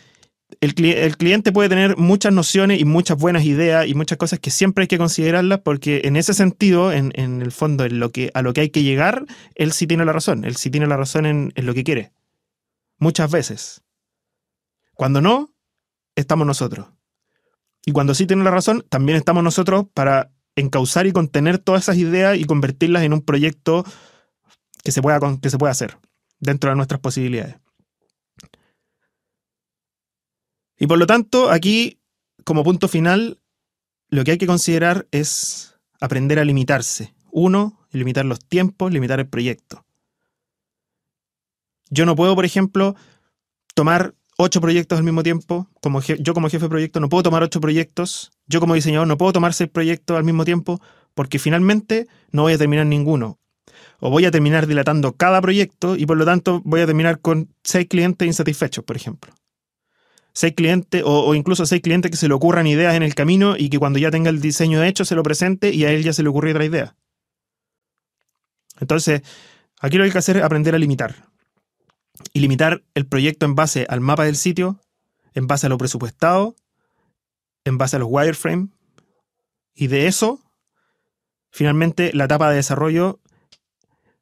el, 0.61 0.75
cliente 1.17 1.51
puede 1.51 1.69
tener 1.69 1.97
muchas 1.97 2.33
nociones 2.33 2.79
y 2.79 2.85
muchas 2.85 3.17
buenas 3.17 3.43
ideas 3.45 3.87
y 3.87 3.93
muchas 3.93 4.17
cosas 4.17 4.39
que 4.39 4.51
siempre 4.51 4.83
hay 4.83 4.87
que 4.87 4.97
considerarlas 4.97 5.59
porque 5.59 6.01
en 6.05 6.15
ese 6.15 6.33
sentido, 6.33 6.91
en, 6.91 7.11
el 7.15 7.51
fondo, 7.51 7.85
en 7.85 7.99
lo 7.99 8.11
que, 8.11 8.31
a 8.33 8.41
lo 8.41 8.53
que 8.53 8.61
hay 8.61 8.69
que 8.69 8.83
llegar, 8.83 9.25
él 9.55 9.71
sí 9.71 9.87
tiene 9.87 10.05
la 10.05 10.13
razón, 10.13 10.45
él 10.45 10.55
sí 10.55 10.69
tiene 10.69 10.87
la 10.87 10.97
razón 10.97 11.25
en, 11.25 11.53
en 11.55 11.65
lo 11.65 11.73
que 11.73 11.83
quiere. 11.83 12.11
Muchas 12.97 13.31
veces. 13.31 13.81
Cuando 14.93 15.21
no, 15.21 15.49
estamos 16.15 16.47
nosotros. 16.47 16.87
Y 17.85 17.91
cuando 17.91 18.13
sí 18.13 18.25
tiene 18.25 18.43
la 18.43 18.51
razón, 18.51 18.85
también 18.89 19.17
estamos 19.17 19.43
nosotros 19.43 19.85
para 19.93 20.31
encauzar 20.55 21.07
y 21.07 21.11
contener 21.11 21.57
todas 21.57 21.83
esas 21.83 21.97
ideas 21.97 22.37
y 22.37 22.45
convertirlas 22.45 23.03
en 23.03 23.13
un 23.13 23.21
proyecto 23.21 23.83
que 24.83 24.91
se 24.91 25.01
pueda, 25.01 25.19
que 25.41 25.49
se 25.49 25.57
pueda 25.57 25.71
hacer 25.71 25.97
dentro 26.39 26.69
de 26.69 26.75
nuestras 26.75 27.01
posibilidades. 27.01 27.55
Y 30.83 30.87
por 30.87 30.99
lo 30.99 31.07
tanto, 31.07 31.49
aquí, 31.49 32.01
como 32.43 32.65
punto 32.65 32.89
final, 32.89 33.39
lo 34.09 34.25
que 34.25 34.31
hay 34.31 34.37
que 34.37 34.47
considerar 34.47 35.07
es 35.11 35.79
aprender 36.01 36.39
a 36.39 36.43
limitarse. 36.43 37.15
Uno, 37.31 37.79
limitar 37.91 38.25
los 38.25 38.41
tiempos, 38.41 38.91
limitar 38.91 39.21
el 39.21 39.29
proyecto. 39.29 39.85
Yo 41.89 42.05
no 42.05 42.17
puedo, 42.17 42.35
por 42.35 42.43
ejemplo, 42.43 42.97
tomar 43.75 44.13
ocho 44.37 44.59
proyectos 44.59 44.97
al 44.97 45.05
mismo 45.05 45.23
tiempo. 45.23 45.69
Como 45.81 46.01
yo 46.01 46.33
como 46.33 46.49
jefe 46.49 46.65
de 46.65 46.69
proyecto 46.69 46.99
no 46.99 47.07
puedo 47.07 47.23
tomar 47.23 47.43
ocho 47.43 47.61
proyectos. 47.61 48.33
Yo 48.47 48.59
como 48.59 48.73
diseñador 48.73 49.07
no 49.07 49.17
puedo 49.17 49.31
tomar 49.31 49.53
seis 49.53 49.69
proyectos 49.69 50.17
al 50.17 50.25
mismo 50.25 50.43
tiempo 50.43 50.81
porque 51.13 51.39
finalmente 51.39 52.07
no 52.33 52.41
voy 52.41 52.55
a 52.55 52.57
terminar 52.57 52.87
ninguno. 52.87 53.39
O 54.01 54.09
voy 54.09 54.25
a 54.25 54.31
terminar 54.31 54.67
dilatando 54.67 55.13
cada 55.13 55.41
proyecto 55.41 55.95
y 55.95 56.05
por 56.05 56.17
lo 56.17 56.25
tanto 56.25 56.61
voy 56.65 56.81
a 56.81 56.85
terminar 56.85 57.21
con 57.21 57.55
seis 57.63 57.87
clientes 57.87 58.27
insatisfechos, 58.27 58.83
por 58.83 58.97
ejemplo 58.97 59.33
seis 60.33 60.53
clientes 60.55 61.03
o, 61.05 61.35
incluso 61.35 61.65
seis 61.65 61.81
clientes 61.81 62.11
que 62.11 62.17
se 62.17 62.27
le 62.27 62.33
ocurran 62.33 62.67
ideas 62.67 62.95
en 62.95 63.03
el 63.03 63.15
camino 63.15 63.55
y 63.57 63.69
que 63.69 63.79
cuando 63.79 63.99
ya 63.99 64.11
tenga 64.11 64.29
el 64.29 64.41
diseño 64.41 64.83
hecho 64.83 65.05
se 65.05 65.15
lo 65.15 65.23
presente 65.23 65.71
y 65.71 65.85
a 65.85 65.91
él 65.91 66.03
ya 66.03 66.13
se 66.13 66.23
le 66.23 66.29
ocurrió 66.29 66.53
otra 66.53 66.65
idea. 66.65 66.95
Entonces, 68.79 69.21
aquí 69.79 69.97
lo 69.97 70.03
que 70.03 70.07
hay 70.07 70.11
que 70.11 70.17
hacer 70.17 70.37
es 70.37 70.43
aprender 70.43 70.73
a 70.73 70.79
limitar. 70.79 71.29
Y 72.33 72.39
limitar 72.39 72.83
el 72.95 73.05
proyecto 73.05 73.45
en 73.45 73.55
base 73.55 73.85
al 73.89 74.01
mapa 74.01 74.25
del 74.25 74.35
sitio, 74.35 74.79
en 75.33 75.47
base 75.47 75.67
a 75.67 75.69
lo 75.69 75.77
presupuestado, 75.77 76.55
en 77.63 77.77
base 77.77 77.95
a 77.95 77.99
los 77.99 78.07
wireframes. 78.11 78.69
Y 79.75 79.87
de 79.87 80.07
eso, 80.07 80.39
finalmente, 81.51 82.11
la 82.13 82.25
etapa 82.25 82.49
de 82.49 82.57
desarrollo 82.57 83.19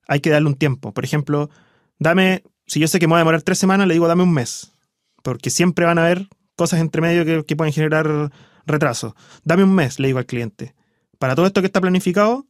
hay 0.07 0.19
que 0.19 0.29
darle 0.29 0.49
un 0.49 0.55
tiempo. 0.55 0.93
Por 0.93 1.05
ejemplo, 1.05 1.49
dame, 1.99 2.43
si 2.65 2.79
yo 2.79 2.87
sé 2.87 2.99
que 2.99 3.07
me 3.07 3.11
voy 3.11 3.17
a 3.17 3.19
demorar 3.19 3.41
tres 3.41 3.59
semanas, 3.59 3.87
le 3.87 3.93
digo 3.93 4.07
dame 4.07 4.23
un 4.23 4.33
mes 4.33 4.71
porque 5.21 5.49
siempre 5.49 5.85
van 5.85 5.97
a 5.97 6.05
haber 6.05 6.27
cosas 6.55 6.79
entre 6.79 7.01
medio 7.01 7.45
que, 7.45 7.55
pueden 7.55 7.73
generar 7.73 8.31
retraso. 8.65 9.15
Dame 9.43 9.63
un 9.63 9.73
mes, 9.73 9.99
le 9.99 10.07
digo 10.07 10.19
al 10.19 10.25
cliente. 10.25 10.75
Para 11.17 11.35
todo 11.35 11.45
esto 11.45 11.61
que 11.61 11.67
está 11.67 11.81
planificado, 11.81 12.45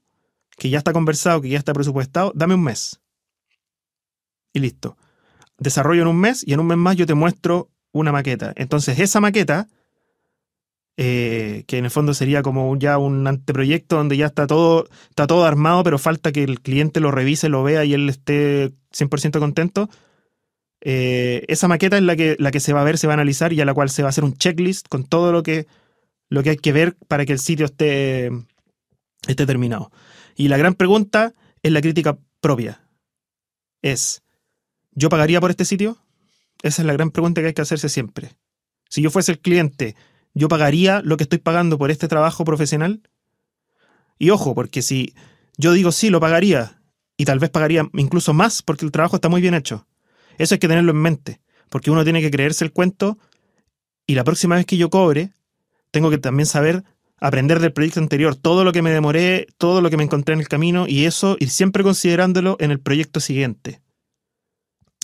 que 0.58 0.70
ya 0.70 0.78
está 0.78 0.94
conversado, 0.94 1.42
que 1.42 1.50
ya 1.50 1.58
está 1.58 1.74
presupuestado, 1.74 2.32
dame 2.36 2.56
un 2.56 2.64
mes. 2.64 3.02
Y 4.54 4.60
listo. 4.60 4.98
Desarrollo 5.58 6.02
en 6.02 6.08
un 6.08 6.20
mes 6.20 6.44
y 6.46 6.54
en 6.54 6.60
un 6.60 6.68
mes 6.68 6.78
más 6.78 6.96
yo 6.96 7.06
te 7.06 7.14
muestro 7.14 7.70
una 7.92 8.12
maqueta. 8.12 8.54
Entonces 8.56 9.00
esa 9.00 9.22
maqueta, 9.22 9.68
eh, 10.98 11.64
que 11.68 11.78
en 11.78 11.86
el 11.86 11.92
fondo 11.92 12.14
sería 12.14 12.42
como 12.42 12.76
ya 12.78 12.98
un 12.98 13.26
anteproyecto 13.28 13.96
donde 13.96 14.18
ya 14.18 14.28
está 14.28 14.48
todo, 14.48 14.88
está 15.10 15.28
todo 15.28 15.46
armado, 15.46 15.84
pero 15.84 15.98
falta 15.98 16.32
que 16.32 16.44
el 16.44 16.62
cliente 16.62 17.00
lo 17.00 17.12
revise, 17.12 17.50
lo 17.50 17.64
vea 17.64 17.86
y 17.86 17.94
él 17.94 18.10
esté 18.10 18.72
100% 18.92 19.40
contento, 19.40 19.90
eh, 20.82 21.46
esa 21.48 21.68
maqueta 21.68 21.98
es 21.98 22.04
la 22.04 22.16
que, 22.16 22.36
la 22.40 22.52
que 22.52 22.60
se 22.60 22.74
va 22.74 22.82
a 22.82 22.84
ver, 22.84 22.98
se 22.98 23.08
va 23.08 23.14
a 23.14 23.16
analizar 23.16 23.54
y 23.54 23.62
a 23.62 23.66
la 23.66 23.74
cual 23.74 23.90
se 23.90 24.02
va 24.02 24.08
a 24.08 24.10
hacer 24.10 24.24
un 24.24 24.36
checklist 24.36 24.88
con 24.88 25.04
todo 25.04 25.32
lo 25.32 25.44
que, 25.44 25.68
lo 26.30 26.44
que 26.44 26.52
hay 26.52 26.58
que 26.58 26.74
ver 26.74 26.96
para 27.08 27.26
que 27.26 27.34
el 27.34 27.40
sitio 27.40 27.66
esté, 27.66 28.32
esté 29.28 29.46
terminado. 29.46 29.92
Y 30.36 30.48
la 30.48 30.58
gran 30.58 30.74
pregunta 30.74 31.34
es 31.62 31.72
la 31.72 31.82
crítica 31.82 32.18
propia. 32.40 32.82
Es, 33.84 34.24
¿yo 34.92 35.10
pagaría 35.10 35.40
por 35.40 35.52
este 35.52 35.66
sitio? 35.66 35.98
Esa 36.64 36.82
es 36.82 36.86
la 36.86 36.94
gran 36.94 37.12
pregunta 37.12 37.42
que 37.42 37.48
hay 37.48 37.54
que 37.54 37.62
hacerse 37.62 37.90
siempre. 37.90 38.36
Si 38.90 39.02
yo 39.02 39.12
fuese 39.12 39.32
el 39.32 39.40
cliente, 39.40 39.96
¿yo 40.34 40.48
pagaría 40.48 41.02
lo 41.04 41.18
que 41.18 41.24
estoy 41.24 41.40
pagando 41.40 41.78
por 41.78 41.92
este 41.92 42.08
trabajo 42.08 42.44
profesional? 42.44 43.02
Y 44.18 44.32
ojo, 44.32 44.54
porque 44.56 44.82
si 44.82 45.14
yo 45.58 45.74
digo 45.74 45.92
sí, 45.92 46.10
lo 46.10 46.20
pagaría, 46.20 46.82
y 47.18 47.26
tal 47.26 47.40
vez 47.40 47.50
pagaría 47.50 47.88
incluso 47.94 48.34
más 48.34 48.62
porque 48.62 48.86
el 48.86 48.92
trabajo 48.92 49.16
está 49.16 49.30
muy 49.30 49.42
bien 49.42 49.54
hecho, 49.54 49.88
eso 50.38 50.56
hay 50.56 50.60
que 50.60 50.68
tenerlo 50.68 50.92
en 50.92 50.98
mente, 50.98 51.42
porque 51.70 51.92
uno 51.92 52.04
tiene 52.04 52.22
que 52.22 52.32
creerse 52.32 52.64
el 52.64 52.72
cuento 52.72 53.18
Y 54.08 54.16
la 54.16 54.24
próxima 54.24 54.56
vez 54.56 54.66
que 54.66 54.78
yo 54.78 54.90
cobre, 54.90 55.34
tengo 55.92 56.10
que 56.10 56.18
también 56.18 56.46
saber 56.46 56.84
aprender 57.22 57.60
del 57.60 57.72
proyecto 57.72 58.00
anterior, 58.00 58.36
todo 58.36 58.64
lo 58.64 58.72
que 58.74 58.82
me 58.82 58.90
demoré, 58.90 59.48
todo 59.58 59.80
lo 59.80 59.90
que 59.90 59.98
me 59.98 60.04
encontré 60.04 60.34
en 60.34 60.40
el 60.40 60.48
camino 60.48 60.86
y 60.88 61.06
eso 61.06 61.38
ir 61.40 61.50
siempre 61.50 61.84
considerándolo 61.84 62.58
en 62.60 62.72
el 62.72 62.80
proyecto 62.80 63.20
siguiente. 63.20 63.82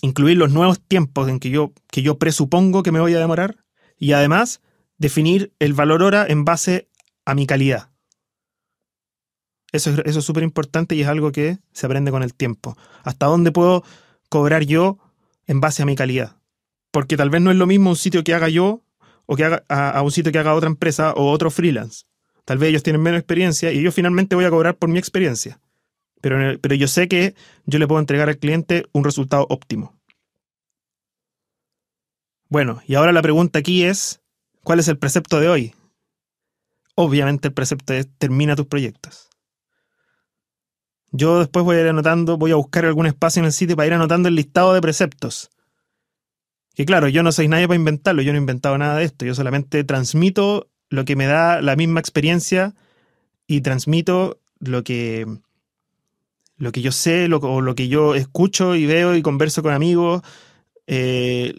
Incluir 0.02 0.38
los 0.38 0.52
nuevos 0.52 0.82
tiempos 0.82 1.30
en 1.30 1.40
que 1.40 1.52
yo, 1.52 1.74
que 1.92 2.02
yo 2.02 2.18
presupongo 2.18 2.84
que 2.84 2.92
me 2.92 3.00
voy 3.00 3.14
a 3.14 3.20
demorar 3.20 3.58
y 3.98 4.14
además 4.14 4.62
definir 4.98 5.54
el 5.60 5.74
valor 5.74 6.02
hora 6.02 6.26
en 6.28 6.44
base 6.44 6.90
a 7.24 7.36
mi 7.36 7.46
calidad. 7.46 7.92
Eso, 9.72 9.92
eso 10.06 10.20
es 10.20 10.26
súper 10.26 10.44
importante 10.44 10.96
y 10.96 11.02
es 11.02 11.08
algo 11.08 11.32
que 11.32 11.60
se 11.72 11.86
aprende 11.86 12.10
con 12.10 12.24
el 12.24 12.34
tiempo. 12.34 12.78
¿Hasta 13.04 13.28
dónde 13.28 13.52
puedo 13.52 13.84
cobrar 14.30 14.64
yo 14.64 14.98
en 15.48 15.60
base 15.60 15.82
a 15.82 15.86
mi 15.86 15.96
calidad? 15.96 16.38
Porque 16.92 17.18
tal 17.18 17.30
vez 17.30 17.42
no 17.42 17.52
es 17.52 17.58
lo 17.58 17.68
mismo 17.68 17.90
un 17.90 17.96
sitio 17.96 18.24
que 18.24 18.34
haga 18.34 18.50
yo 18.50 18.84
o 19.26 19.36
que 19.36 19.44
haga 19.44 19.64
a, 19.68 20.02
un 20.02 20.12
sitio 20.12 20.32
que 20.32 20.40
haga 20.40 20.54
otra 20.54 20.70
empresa 20.70 21.14
o 21.14 21.32
otro 21.32 21.52
freelance. 21.52 22.06
Tal 22.46 22.58
vez 22.58 22.70
ellos 22.70 22.84
tienen 22.84 23.02
menos 23.02 23.20
experiencia 23.20 23.72
y 23.72 23.82
yo 23.82 23.92
finalmente 23.92 24.36
voy 24.36 24.46
a 24.46 24.50
cobrar 24.50 24.78
por 24.78 24.90
mi 24.90 25.00
experiencia. 25.00 25.60
Pero, 26.22 26.60
pero 26.60 26.76
yo 26.76 26.88
sé 26.88 27.08
que 27.08 27.36
yo 27.66 27.80
le 27.80 27.88
puedo 27.88 28.00
entregar 28.00 28.30
al 28.30 28.38
cliente 28.38 28.86
un 28.94 29.04
resultado 29.04 29.46
óptimo. 29.50 29.98
Bueno, 32.50 32.82
y 32.88 32.96
ahora 32.96 33.12
la 33.12 33.22
pregunta 33.22 33.60
aquí 33.60 33.84
es, 33.84 34.22
¿cuál 34.64 34.80
es 34.80 34.88
el 34.88 34.98
precepto 34.98 35.40
de 35.40 35.50
hoy? 35.50 35.76
Obviamente 36.96 37.50
el 37.50 37.54
precepto 37.54 37.94
es 37.94 38.08
termina 38.18 38.56
tus 38.56 38.68
proyectos. 38.68 39.30
Yo 41.18 41.40
después 41.40 41.66
voy 41.66 41.78
a 41.78 41.82
ir 41.82 41.88
anotando, 41.88 42.38
voy 42.38 42.52
a 42.52 42.56
buscar 42.56 42.86
algún 42.86 43.08
espacio 43.08 43.40
en 43.40 43.48
el 43.48 43.52
sitio 43.52 43.76
para 43.76 43.88
ir 43.88 43.94
anotando 43.94 44.30
el 44.30 44.36
listado 44.36 44.74
de 44.76 44.82
preceptos. 44.82 45.50
Que 46.76 46.86
claro, 46.86 47.08
yo 47.08 47.24
no 47.24 47.32
soy 47.32 47.48
nadie 47.48 47.68
para 47.68 47.80
inventarlo, 47.80 48.22
yo 48.22 48.32
no 48.32 48.38
he 48.38 48.42
inventado 48.42 48.78
nada 48.78 48.98
de 48.98 49.06
esto, 49.06 49.26
yo 49.26 49.34
solamente 49.34 49.84
transmito 49.84 50.68
lo 50.90 51.06
que 51.06 51.16
me 51.16 51.26
da 51.26 51.60
la 51.62 51.76
misma 51.76 52.00
experiencia 52.00 52.76
y 53.48 53.62
transmito 53.62 54.40
lo 54.60 54.84
que, 54.84 55.26
lo 56.58 56.72
que 56.72 56.82
yo 56.84 56.92
sé, 56.92 57.28
lo, 57.28 57.38
o 57.38 57.62
lo 57.62 57.74
que 57.74 57.88
yo 57.88 58.14
escucho 58.14 58.76
y 58.76 58.86
veo 58.86 59.16
y 59.16 59.24
converso 59.24 59.64
con 59.64 59.74
amigos. 59.74 60.22
Eh, 60.86 61.56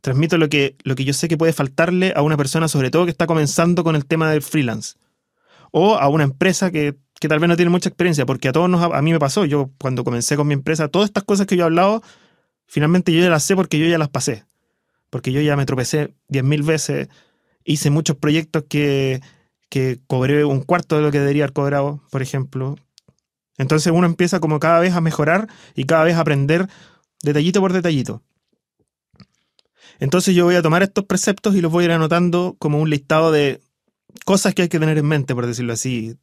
transmito 0.00 0.38
lo 0.38 0.48
que, 0.48 0.76
lo 0.82 0.94
que 0.94 1.04
yo 1.04 1.12
sé 1.12 1.28
que 1.28 1.36
puede 1.36 1.52
faltarle 1.52 2.14
a 2.16 2.22
una 2.22 2.38
persona, 2.38 2.68
sobre 2.68 2.90
todo 2.90 3.04
que 3.04 3.10
está 3.10 3.26
comenzando 3.26 3.84
con 3.84 3.96
el 3.96 4.06
tema 4.06 4.30
del 4.30 4.40
freelance. 4.40 4.96
O 5.72 5.96
a 5.96 6.08
una 6.08 6.24
empresa 6.24 6.70
que, 6.70 6.96
que 7.22 7.28
tal 7.28 7.38
vez 7.38 7.48
no 7.48 7.56
tiene 7.56 7.70
mucha 7.70 7.88
experiencia, 7.88 8.26
porque 8.26 8.48
a 8.48 8.52
todos 8.52 8.68
nos, 8.68 8.82
a 8.92 9.00
mí 9.00 9.12
me 9.12 9.18
pasó, 9.18 9.46
yo 9.46 9.70
cuando 9.78 10.04
comencé 10.04 10.36
con 10.36 10.46
mi 10.46 10.52
empresa, 10.52 10.88
todas 10.88 11.08
estas 11.08 11.24
cosas 11.24 11.46
que 11.46 11.56
yo 11.56 11.62
he 11.62 11.64
hablado, 11.64 12.02
Finalmente 12.72 13.12
yo 13.12 13.20
ya 13.20 13.28
las 13.28 13.44
sé 13.44 13.54
porque 13.54 13.78
yo 13.78 13.86
ya 13.86 13.98
las 13.98 14.08
pasé. 14.08 14.46
Porque 15.10 15.30
yo 15.30 15.42
ya 15.42 15.56
me 15.56 15.66
tropecé 15.66 16.14
10.000 16.30 16.64
veces, 16.64 17.08
hice 17.64 17.90
muchos 17.90 18.16
proyectos 18.16 18.64
que, 18.66 19.20
que 19.68 20.00
cobré 20.06 20.46
un 20.46 20.62
cuarto 20.62 20.96
de 20.96 21.02
lo 21.02 21.10
que 21.10 21.20
debería 21.20 21.44
haber 21.44 21.52
cobrado, 21.52 22.02
por 22.10 22.22
ejemplo. 22.22 22.76
Entonces 23.58 23.92
uno 23.94 24.06
empieza 24.06 24.40
como 24.40 24.58
cada 24.58 24.80
vez 24.80 24.94
a 24.94 25.02
mejorar 25.02 25.48
y 25.74 25.84
cada 25.84 26.04
vez 26.04 26.16
a 26.16 26.20
aprender 26.20 26.66
detallito 27.22 27.60
por 27.60 27.74
detallito. 27.74 28.22
Entonces 30.00 30.34
yo 30.34 30.46
voy 30.46 30.54
a 30.54 30.62
tomar 30.62 30.82
estos 30.82 31.04
preceptos 31.04 31.54
y 31.54 31.60
los 31.60 31.70
voy 31.70 31.84
a 31.84 31.88
ir 31.88 31.92
anotando 31.92 32.56
como 32.58 32.80
un 32.80 32.88
listado 32.88 33.30
de 33.30 33.60
cosas 34.24 34.54
que 34.54 34.62
hay 34.62 34.68
que 34.70 34.80
tener 34.80 34.96
en 34.96 35.06
mente, 35.06 35.34
por 35.34 35.46
decirlo 35.46 35.74
así. 35.74 36.16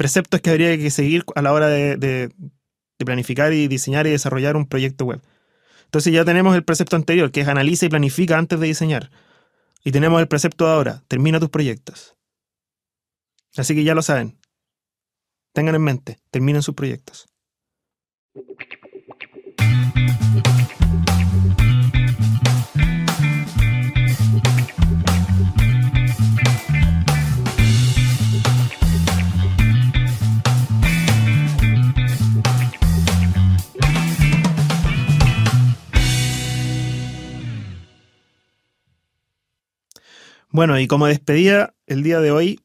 Preceptos 0.00 0.40
que 0.40 0.48
habría 0.48 0.78
que 0.78 0.90
seguir 0.90 1.26
a 1.34 1.42
la 1.42 1.52
hora 1.52 1.66
de, 1.68 2.32
planificar 2.96 3.52
y 3.52 3.68
diseñar 3.68 4.06
y 4.06 4.10
desarrollar 4.10 4.56
un 4.56 4.66
proyecto 4.66 5.04
web. 5.04 5.20
Entonces 5.84 6.10
ya 6.10 6.24
tenemos 6.24 6.56
el 6.56 6.64
precepto 6.64 6.96
anterior, 6.96 7.30
que 7.30 7.42
es 7.42 7.48
analiza 7.48 7.84
y 7.84 7.90
planifica 7.90 8.38
antes 8.38 8.58
de 8.58 8.66
diseñar. 8.66 9.10
Y 9.84 9.92
tenemos 9.92 10.18
el 10.22 10.26
precepto 10.26 10.66
ahora, 10.66 11.02
termina 11.06 11.38
tus 11.38 11.50
proyectos. 11.50 12.16
Así 13.58 13.74
que 13.74 13.84
ya 13.84 13.94
lo 13.94 14.00
saben. 14.00 14.38
Tengan 15.52 15.74
en 15.74 15.82
mente, 15.82 16.18
terminen 16.30 16.62
sus 16.62 16.74
proyectos. 16.74 17.28
Bueno, 40.52 40.80
y 40.80 40.88
como 40.88 41.06
despedida, 41.06 41.74
el 41.86 42.02
día 42.02 42.18
de 42.18 42.32
hoy 42.32 42.60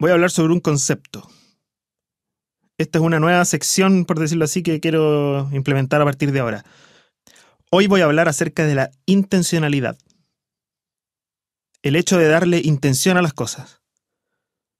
voy 0.00 0.10
a 0.10 0.14
hablar 0.14 0.30
sobre 0.30 0.54
un 0.54 0.60
concepto. 0.60 1.28
Esta 2.78 2.98
es 2.98 3.04
una 3.04 3.20
nueva 3.20 3.44
sección, 3.44 4.06
por 4.06 4.18
decirlo 4.18 4.46
así, 4.46 4.62
que 4.62 4.80
quiero 4.80 5.50
implementar 5.52 6.00
a 6.00 6.06
partir 6.06 6.32
de 6.32 6.40
ahora. 6.40 6.64
Hoy 7.70 7.88
voy 7.88 8.00
a 8.00 8.06
hablar 8.06 8.26
acerca 8.26 8.64
de 8.64 8.74
la 8.74 8.90
intencionalidad. 9.04 9.98
El 11.82 11.94
hecho 11.94 12.16
de 12.16 12.28
darle 12.28 12.62
intención 12.64 13.18
a 13.18 13.22
las 13.22 13.34
cosas. 13.34 13.82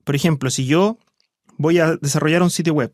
Por 0.05 0.17
ejemplo, 0.17 0.49
si 0.49 0.65
yo 0.65 0.97
voy 1.59 1.79
a 1.79 1.97
desarrollar 1.97 2.43
un 2.43 2.51
sitio 2.51 2.73
web 2.73 2.91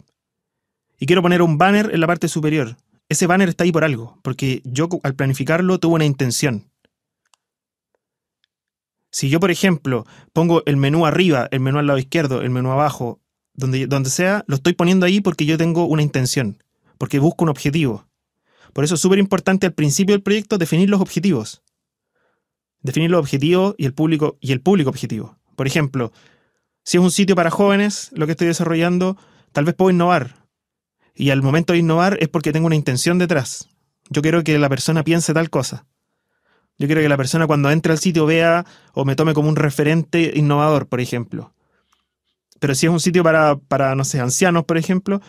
y 0.98 1.06
quiero 1.06 1.22
poner 1.22 1.40
un 1.40 1.56
banner 1.56 1.90
en 1.94 2.00
la 2.00 2.08
parte 2.08 2.26
superior, 2.26 2.76
ese 3.08 3.28
banner 3.28 3.50
está 3.50 3.62
ahí 3.62 3.70
por 3.70 3.84
algo, 3.84 4.18
porque 4.24 4.60
yo 4.64 4.88
al 5.04 5.14
planificarlo 5.14 5.78
tuve 5.78 5.94
una 5.94 6.04
intención. 6.04 6.73
Si 9.14 9.28
yo, 9.28 9.38
por 9.38 9.52
ejemplo, 9.52 10.04
pongo 10.32 10.64
el 10.66 10.76
menú 10.76 11.06
arriba, 11.06 11.46
el 11.52 11.60
menú 11.60 11.78
al 11.78 11.86
lado 11.86 12.00
izquierdo, 12.00 12.42
el 12.42 12.50
menú 12.50 12.72
abajo, 12.72 13.20
donde, 13.52 13.86
donde 13.86 14.10
sea, 14.10 14.42
lo 14.48 14.56
estoy 14.56 14.72
poniendo 14.72 15.06
ahí 15.06 15.20
porque 15.20 15.46
yo 15.46 15.56
tengo 15.56 15.84
una 15.84 16.02
intención, 16.02 16.60
porque 16.98 17.20
busco 17.20 17.44
un 17.44 17.50
objetivo. 17.50 18.08
Por 18.72 18.82
eso 18.82 18.96
es 18.96 19.00
súper 19.00 19.20
importante 19.20 19.66
al 19.66 19.72
principio 19.72 20.16
del 20.16 20.22
proyecto 20.24 20.58
definir 20.58 20.90
los 20.90 21.00
objetivos. 21.00 21.62
Definir 22.80 23.08
los 23.08 23.20
objetivos 23.20 23.76
y 23.78 23.86
el 23.86 23.94
público 23.94 24.36
y 24.40 24.50
el 24.50 24.60
público 24.60 24.90
objetivo. 24.90 25.38
Por 25.54 25.68
ejemplo, 25.68 26.10
si 26.82 26.96
es 26.96 27.02
un 27.04 27.12
sitio 27.12 27.36
para 27.36 27.52
jóvenes 27.52 28.10
lo 28.14 28.26
que 28.26 28.32
estoy 28.32 28.48
desarrollando, 28.48 29.16
tal 29.52 29.64
vez 29.64 29.76
puedo 29.76 29.92
innovar. 29.92 30.48
Y 31.14 31.30
al 31.30 31.40
momento 31.40 31.72
de 31.72 31.78
innovar 31.78 32.18
es 32.20 32.28
porque 32.28 32.50
tengo 32.50 32.66
una 32.66 32.74
intención 32.74 33.18
detrás. 33.18 33.68
Yo 34.10 34.22
quiero 34.22 34.42
que 34.42 34.58
la 34.58 34.68
persona 34.68 35.04
piense 35.04 35.32
tal 35.32 35.50
cosa. 35.50 35.86
Yo 36.78 36.86
quiero 36.86 37.00
que 37.00 37.08
la 37.08 37.16
persona 37.16 37.46
cuando 37.46 37.70
entre 37.70 37.92
al 37.92 37.98
sitio 37.98 38.26
vea 38.26 38.66
o 38.92 39.04
me 39.04 39.14
tome 39.14 39.34
como 39.34 39.48
un 39.48 39.56
referente 39.56 40.32
innovador, 40.34 40.88
por 40.88 41.00
ejemplo. 41.00 41.54
Pero 42.58 42.74
si 42.74 42.86
es 42.86 42.92
un 42.92 43.00
sitio 43.00 43.22
para, 43.22 43.56
para 43.56 43.94
no 43.94 44.04
sé, 44.04 44.20
ancianos, 44.20 44.64
por 44.64 44.78
ejemplo, 44.78 45.20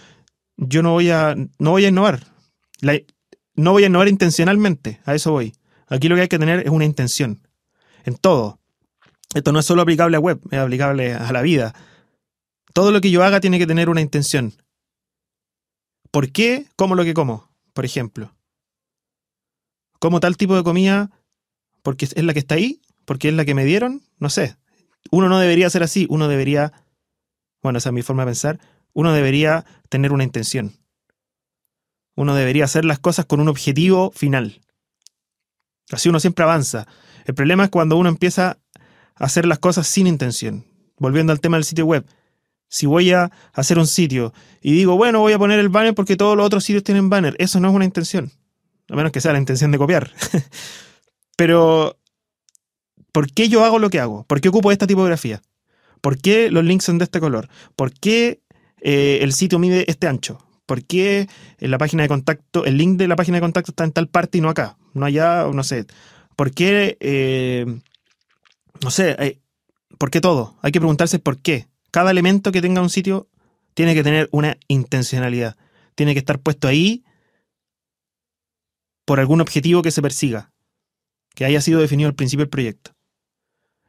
yo 0.58 0.82
no 0.82 0.92
voy 0.92 1.12
a, 1.12 1.36
no 1.60 1.72
voy 1.72 1.86
a 1.86 1.90
innovar. 1.90 2.26
no 3.56 3.72
voy 3.72 3.84
a 3.84 3.88
innovar 3.88 4.08
intencionalmente, 4.08 5.00
a 5.06 5.14
eso 5.14 5.32
voy. 5.32 5.54
Aquí 5.88 6.08
lo 6.08 6.16
que 6.16 6.22
hay 6.22 6.28
que 6.28 6.40
tener 6.40 6.62
es 6.62 6.70
una 6.70 6.86
intención. 6.86 7.48
En 8.06 8.16
todo. 8.16 8.60
Esto 9.34 9.52
no 9.52 9.60
es 9.60 9.66
solo 9.66 9.82
aplicable 9.82 10.18
a 10.18 10.20
web, 10.20 10.40
es 10.50 10.60
aplicable 10.60 11.14
a 11.14 11.32
la 11.32 11.42
vida. 11.42 11.76
Todo 12.74 12.92
lo 12.92 13.02
que 13.02 13.12
yo 13.12 13.24
haga 13.24 13.40
tiene 13.40 13.60
que 13.60 13.68
tener 13.68 13.90
una 13.90 14.02
intención. 14.02 14.54
¿Por 16.12 16.32
qué 16.32 16.68
como 16.76 16.96
lo 16.96 17.04
que 17.04 17.14
como? 17.14 17.50
Por 17.74 17.86
ejemplo. 17.86 18.34
Como 20.00 20.20
tal 20.20 20.38
tipo 20.38 20.56
de 20.56 20.64
comida 20.64 21.12
porque 21.86 22.06
es 22.06 22.24
la 22.24 22.34
que 22.34 22.40
está 22.40 22.56
ahí, 22.56 22.82
porque 23.06 23.30
es 23.30 23.36
la 23.36 23.46
que 23.46 23.54
me 23.54 23.64
dieron, 23.64 24.02
no 24.18 24.32
sé. 24.32 24.58
Uno 25.12 25.30
no 25.30 25.38
debería 25.38 25.70
ser 25.70 25.84
así, 25.84 26.08
uno 26.10 26.28
debería, 26.28 26.74
bueno, 27.62 27.78
esa 27.78 27.90
es 27.90 27.94
mi 27.94 28.02
forma 28.02 28.24
de 28.24 28.30
pensar, 28.30 28.60
uno 28.94 29.14
debería 29.14 29.66
tener 29.88 30.12
una 30.12 30.24
intención. 30.24 30.74
Uno 32.16 32.34
debería 32.34 32.66
hacer 32.66 32.86
las 32.86 32.98
cosas 32.98 33.26
con 33.26 33.40
un 33.40 33.50
objetivo 33.50 34.10
final. 34.10 34.62
Así 35.92 36.10
uno 36.10 36.20
siempre 36.20 36.44
avanza. 36.44 36.88
El 37.26 37.36
problema 37.36 37.66
es 37.66 37.70
cuando 37.70 37.98
uno 37.98 38.10
empieza 38.10 38.58
a 39.16 39.26
hacer 39.26 39.46
las 39.46 39.60
cosas 39.60 39.86
sin 39.86 40.08
intención. 40.08 40.66
Volviendo 40.98 41.34
al 41.34 41.40
tema 41.40 41.58
del 41.58 41.66
sitio 41.66 41.86
web. 41.86 42.04
Si 42.68 42.88
voy 42.88 43.12
a 43.12 43.32
hacer 43.54 43.78
un 43.78 43.86
sitio 43.86 44.34
y 44.60 44.72
digo, 44.72 44.98
bueno, 44.98 45.20
voy 45.20 45.34
a 45.34 45.38
poner 45.38 45.60
el 45.60 45.70
banner 45.70 45.94
porque 45.94 46.16
todos 46.16 46.36
los 46.36 46.48
otros 46.48 46.64
sitios 46.64 46.84
tienen 46.84 47.12
banner, 47.12 47.36
eso 47.38 47.60
no 47.60 47.70
es 47.70 47.76
una 47.76 47.86
intención. 47.86 48.32
A 48.90 48.96
menos 48.96 49.12
que 49.12 49.22
sea 49.22 49.34
la 49.34 49.38
intención 49.38 49.70
de 49.70 49.78
copiar. 49.78 50.12
Pero, 51.36 51.98
¿por 53.12 53.32
qué 53.32 53.50
yo 53.50 53.66
hago 53.66 53.80
lo 53.80 53.90
que 53.90 54.00
hago? 54.00 54.26
¿Por 54.26 54.42
qué 54.42 54.50
ocupo 54.50 54.72
esta 54.72 54.88
tipografía? 54.88 55.42
¿Por 56.02 56.18
qué 56.18 56.52
los 56.52 56.64
links 56.64 56.86
son 56.86 56.98
de 56.98 57.06
este 57.06 57.20
color? 57.20 57.50
¿Por 57.76 57.92
qué 57.94 58.42
eh, 58.82 59.20
el 59.22 59.34
sitio 59.34 59.60
mide 59.60 59.90
este 59.90 60.08
ancho? 60.08 60.40
¿Por 60.66 60.84
qué 60.84 61.28
en 61.60 61.72
la 61.72 61.78
página 61.78 62.04
de 62.04 62.10
contacto, 62.10 62.66
el 62.66 62.78
link 62.78 62.98
de 62.98 63.08
la 63.08 63.16
página 63.16 63.38
de 63.38 63.42
contacto 63.42 63.72
está 63.72 63.84
en 63.84 63.92
tal 63.92 64.08
parte 64.08 64.38
y 64.38 64.42
no 64.42 64.50
acá? 64.50 64.78
No 64.94 65.06
allá, 65.06 65.46
no 65.54 65.64
sé. 65.64 65.86
¿Por 66.36 66.52
qué, 66.52 66.98
eh, 67.00 67.66
no 68.82 68.92
sé, 68.92 69.16
eh, 69.20 69.40
por 69.98 70.10
qué 70.10 70.22
todo? 70.22 70.58
Hay 70.62 70.72
que 70.72 70.80
preguntarse 70.80 71.20
por 71.20 71.38
qué. 71.38 71.68
Cada 71.92 72.12
elemento 72.12 72.52
que 72.52 72.62
tenga 72.62 72.82
un 72.82 72.90
sitio 72.90 73.28
tiene 73.74 73.94
que 73.94 74.04
tener 74.04 74.30
una 74.32 74.58
intencionalidad. 74.68 75.58
Tiene 75.96 76.14
que 76.14 76.20
estar 76.20 76.40
puesto 76.40 76.68
ahí 76.68 77.04
por 79.06 79.20
algún 79.20 79.42
objetivo 79.42 79.82
que 79.82 79.92
se 79.92 80.02
persiga 80.02 80.52
que 81.36 81.46
haya 81.46 81.62
sido 81.62 81.80
definido 81.80 82.08
al 82.08 82.16
principio 82.16 82.46
del 82.46 82.50
proyecto. 82.50 82.96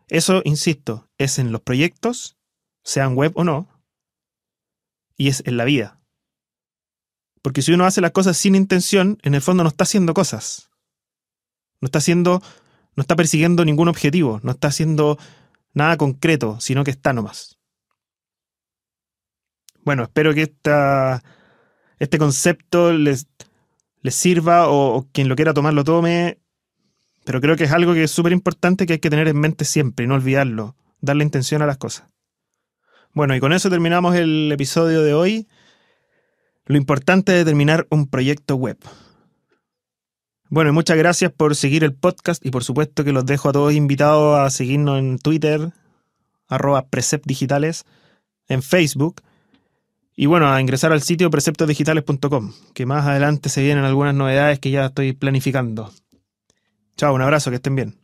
Eso, 0.08 0.42
insisto, 0.44 1.08
es 1.18 1.38
en 1.38 1.52
los 1.52 1.62
proyectos, 1.62 2.36
sean 2.82 3.16
web 3.16 3.32
o 3.34 3.44
no, 3.44 3.68
y 5.16 5.28
es 5.28 5.42
en 5.46 5.56
la 5.56 5.64
vida. 5.64 6.00
Porque 7.42 7.62
si 7.62 7.72
uno 7.72 7.86
hace 7.86 8.00
las 8.00 8.10
cosas 8.10 8.36
sin 8.36 8.54
intención, 8.54 9.18
en 9.22 9.34
el 9.34 9.40
fondo 9.40 9.62
no 9.62 9.68
está 9.68 9.84
haciendo 9.84 10.14
cosas. 10.14 10.70
No 11.80 11.86
está 11.86 11.98
haciendo, 11.98 12.42
no 12.96 13.00
está 13.00 13.16
persiguiendo 13.16 13.64
ningún 13.64 13.88
objetivo, 13.88 14.40
no 14.42 14.52
está 14.52 14.68
haciendo 14.68 15.18
nada 15.74 15.96
concreto, 15.96 16.60
sino 16.60 16.84
que 16.84 16.90
está 16.90 17.12
nomás. 17.12 17.58
Bueno, 19.84 20.02
espero 20.02 20.34
que 20.34 20.42
esta, 20.42 21.22
este 21.98 22.18
concepto 22.18 22.92
les, 22.92 23.28
les 24.02 24.14
sirva 24.14 24.68
o, 24.68 24.96
o, 24.96 25.08
quien 25.12 25.28
lo 25.28 25.36
quiera 25.36 25.54
tomar 25.54 25.74
lo 25.74 25.84
tome, 25.84 26.40
pero 27.26 27.40
creo 27.40 27.56
que 27.56 27.64
es 27.64 27.72
algo 27.72 27.92
que 27.92 28.04
es 28.04 28.10
súper 28.12 28.30
importante 28.30 28.86
que 28.86 28.94
hay 28.94 28.98
que 29.00 29.10
tener 29.10 29.26
en 29.26 29.36
mente 29.36 29.64
siempre 29.64 30.04
y 30.04 30.08
no 30.08 30.14
olvidarlo, 30.14 30.76
darle 31.00 31.24
intención 31.24 31.60
a 31.60 31.66
las 31.66 31.76
cosas. 31.76 32.06
Bueno, 33.12 33.34
y 33.34 33.40
con 33.40 33.52
eso 33.52 33.68
terminamos 33.68 34.14
el 34.14 34.52
episodio 34.52 35.02
de 35.02 35.12
hoy. 35.12 35.48
Lo 36.66 36.76
importante 36.76 37.36
es 37.36 37.44
terminar 37.44 37.88
un 37.90 38.06
proyecto 38.06 38.54
web. 38.54 38.78
Bueno, 40.50 40.70
y 40.70 40.72
muchas 40.72 40.96
gracias 40.96 41.32
por 41.32 41.56
seguir 41.56 41.82
el 41.82 41.94
podcast 41.94 42.46
y 42.46 42.52
por 42.52 42.62
supuesto 42.62 43.02
que 43.02 43.12
los 43.12 43.26
dejo 43.26 43.48
a 43.48 43.52
todos 43.52 43.74
invitados 43.74 44.38
a 44.38 44.48
seguirnos 44.50 45.00
en 45.00 45.18
Twitter, 45.18 45.72
arroba 46.46 46.86
preceptdigitales, 46.86 47.86
en 48.46 48.62
Facebook 48.62 49.20
y 50.14 50.26
bueno, 50.26 50.48
a 50.48 50.60
ingresar 50.60 50.92
al 50.92 51.02
sitio 51.02 51.28
preceptosdigitales.com, 51.28 52.52
que 52.72 52.86
más 52.86 53.04
adelante 53.04 53.48
se 53.48 53.64
vienen 53.64 53.84
algunas 53.84 54.14
novedades 54.14 54.60
que 54.60 54.70
ya 54.70 54.86
estoy 54.86 55.12
planificando. 55.12 55.92
Chao, 56.96 57.14
un 57.14 57.22
abrazo, 57.22 57.50
que 57.50 57.56
estén 57.56 57.74
bien. 57.74 57.94